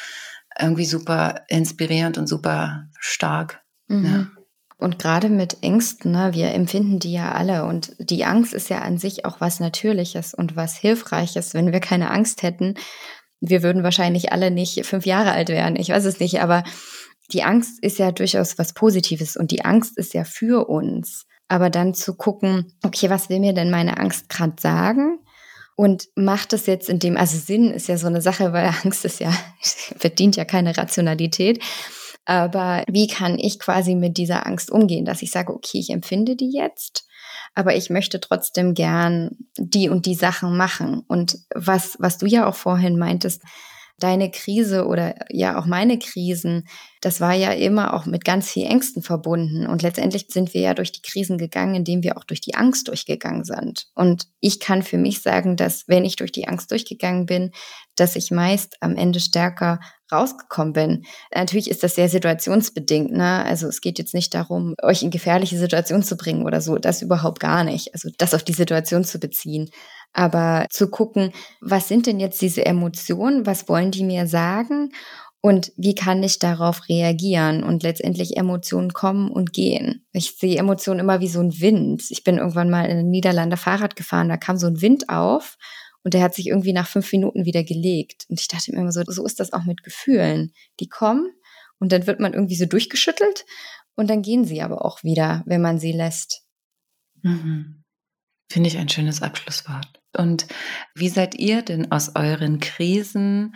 [0.59, 3.61] irgendwie super inspirierend und super stark.
[3.87, 4.05] Mhm.
[4.05, 4.27] Ja.
[4.77, 7.65] Und gerade mit Ängsten, ne, wir empfinden die ja alle.
[7.65, 11.53] Und die Angst ist ja an sich auch was Natürliches und was Hilfreiches.
[11.53, 12.75] Wenn wir keine Angst hätten,
[13.41, 15.75] wir würden wahrscheinlich alle nicht fünf Jahre alt werden.
[15.75, 16.63] Ich weiß es nicht, aber
[17.31, 21.25] die Angst ist ja durchaus was Positives und die Angst ist ja für uns.
[21.49, 25.19] Aber dann zu gucken, okay, was will mir denn meine Angst gerade sagen?
[25.79, 29.05] Und macht es jetzt in dem, also Sinn ist ja so eine Sache, weil Angst
[29.05, 31.63] ist ja, verdient ja keine Rationalität.
[32.25, 36.35] Aber wie kann ich quasi mit dieser Angst umgehen, dass ich sage, okay, ich empfinde
[36.35, 37.05] die jetzt,
[37.55, 41.05] aber ich möchte trotzdem gern die und die Sachen machen.
[41.07, 43.41] Und was, was du ja auch vorhin meintest,
[43.99, 46.67] deine Krise oder ja auch meine Krisen,
[47.01, 49.67] das war ja immer auch mit ganz viel Ängsten verbunden.
[49.67, 52.87] Und letztendlich sind wir ja durch die Krisen gegangen, indem wir auch durch die Angst
[52.87, 53.87] durchgegangen sind.
[53.95, 57.51] Und ich kann für mich sagen, dass wenn ich durch die Angst durchgegangen bin,
[57.95, 59.79] dass ich meist am Ende stärker
[60.11, 61.05] rausgekommen bin.
[61.33, 63.11] Natürlich ist das sehr situationsbedingt.
[63.11, 63.45] Ne?
[63.45, 66.77] Also es geht jetzt nicht darum, euch in gefährliche Situationen zu bringen oder so.
[66.77, 67.93] Das überhaupt gar nicht.
[67.93, 69.69] Also das auf die Situation zu beziehen.
[70.13, 71.31] Aber zu gucken,
[71.61, 73.45] was sind denn jetzt diese Emotionen?
[73.45, 74.91] Was wollen die mir sagen?
[75.41, 77.63] Und wie kann ich darauf reagieren?
[77.63, 80.05] Und letztendlich Emotionen kommen und gehen.
[80.11, 82.03] Ich sehe Emotionen immer wie so ein Wind.
[82.09, 85.57] Ich bin irgendwann mal in den Niederlande Fahrrad gefahren, da kam so ein Wind auf
[86.03, 88.25] und der hat sich irgendwie nach fünf Minuten wieder gelegt.
[88.29, 90.51] Und ich dachte mir immer so, so ist das auch mit Gefühlen.
[90.79, 91.31] Die kommen
[91.79, 93.45] und dann wird man irgendwie so durchgeschüttelt
[93.95, 96.43] und dann gehen sie aber auch wieder, wenn man sie lässt.
[97.21, 97.83] Mhm.
[98.51, 99.98] Finde ich ein schönes Abschlusswort.
[100.17, 100.47] Und
[100.95, 103.55] wie seid ihr denn aus euren Krisen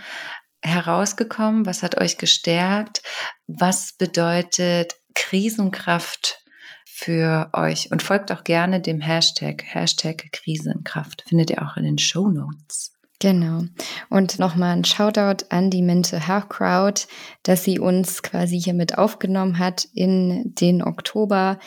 [0.62, 1.66] herausgekommen?
[1.66, 3.02] Was hat euch gestärkt?
[3.48, 6.40] Was bedeutet Krisenkraft
[6.86, 7.92] für euch?
[7.92, 11.24] Und folgt auch gerne dem Hashtag, Hashtag Krisenkraft.
[11.28, 12.94] Findet ihr auch in den Show Notes.
[13.24, 13.64] Genau.
[14.10, 17.04] Und nochmal ein Shoutout an die Mental Health Crowd,
[17.44, 21.58] dass sie uns quasi hier mit aufgenommen hat in den Oktober.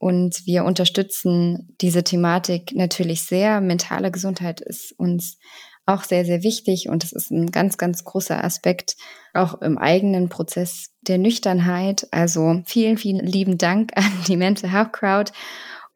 [0.00, 3.60] Und wir unterstützen diese Thematik natürlich sehr.
[3.60, 5.36] Mentale Gesundheit ist uns
[5.84, 8.96] auch sehr, sehr wichtig und es ist ein ganz, ganz großer Aspekt
[9.34, 12.08] auch im eigenen Prozess der Nüchternheit.
[12.12, 15.32] Also vielen, vielen lieben Dank an die Mental Health Crowd.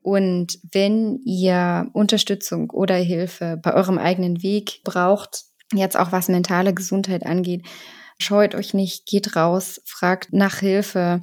[0.02, 6.74] Und wenn ihr Unterstützung oder Hilfe bei eurem eigenen Weg braucht, jetzt auch was mentale
[6.74, 7.62] Gesundheit angeht,
[8.18, 11.22] scheut euch nicht, geht raus, fragt nach Hilfe,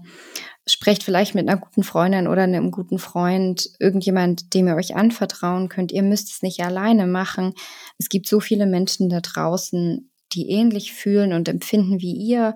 [0.72, 5.69] sprecht vielleicht mit einer guten Freundin oder einem guten Freund, irgendjemand, dem ihr euch anvertrauen
[5.69, 5.91] könnt.
[5.91, 7.53] Ihr müsst es nicht alleine machen.
[7.97, 12.55] Es gibt so viele Menschen da draußen, die ähnlich fühlen und empfinden wie ihr.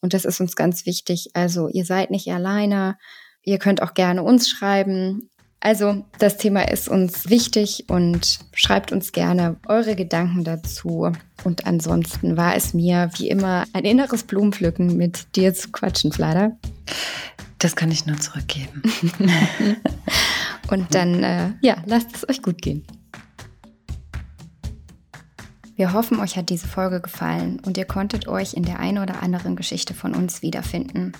[0.00, 1.30] Und das ist uns ganz wichtig.
[1.34, 2.96] Also ihr seid nicht alleine.
[3.42, 5.30] Ihr könnt auch gerne uns schreiben.
[5.60, 11.10] Also das Thema ist uns wichtig und schreibt uns gerne eure Gedanken dazu.
[11.42, 16.56] Und ansonsten war es mir wie immer ein inneres Blumenpflücken mit dir zu quatschen, Flader.
[17.58, 18.82] Das kann ich nur zurückgeben.
[20.70, 22.86] und dann, äh, ja, lasst es euch gut gehen.
[25.76, 29.22] Wir hoffen, euch hat diese Folge gefallen und ihr konntet euch in der einen oder
[29.22, 31.12] anderen Geschichte von uns wiederfinden.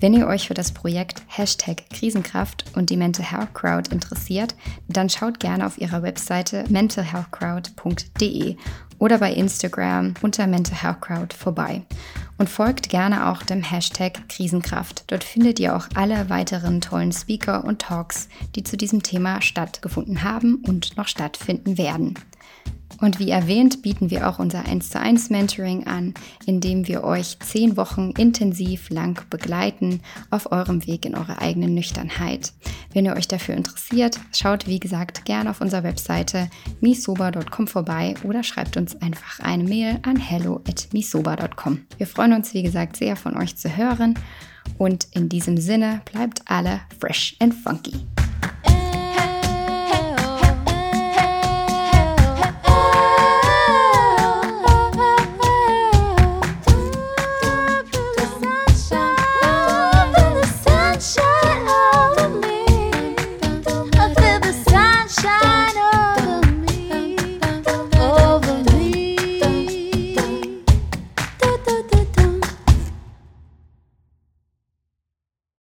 [0.00, 4.54] Wenn ihr euch für das Projekt Hashtag Krisenkraft und die Mental Health Crowd interessiert,
[4.86, 8.56] dann schaut gerne auf ihrer Webseite mentalhealthcrowd.de
[8.98, 11.82] oder bei Instagram unter Mental Health Crowd vorbei.
[12.36, 15.04] Und folgt gerne auch dem Hashtag Krisenkraft.
[15.08, 20.22] Dort findet ihr auch alle weiteren tollen Speaker und Talks, die zu diesem Thema stattgefunden
[20.22, 22.14] haben und noch stattfinden werden.
[23.00, 26.14] Und wie erwähnt, bieten wir auch unser 1 zu 1 Mentoring an,
[26.46, 31.68] in dem wir euch zehn Wochen intensiv lang begleiten auf eurem Weg in eure eigene
[31.68, 32.52] Nüchternheit.
[32.92, 38.42] Wenn ihr euch dafür interessiert, schaut wie gesagt gerne auf unserer Webseite misoba.com vorbei oder
[38.42, 41.80] schreibt uns einfach eine Mail an hello@misoba.com.
[41.96, 44.18] Wir freuen uns wie gesagt sehr von euch zu hören
[44.76, 47.94] und in diesem Sinne bleibt alle fresh and funky.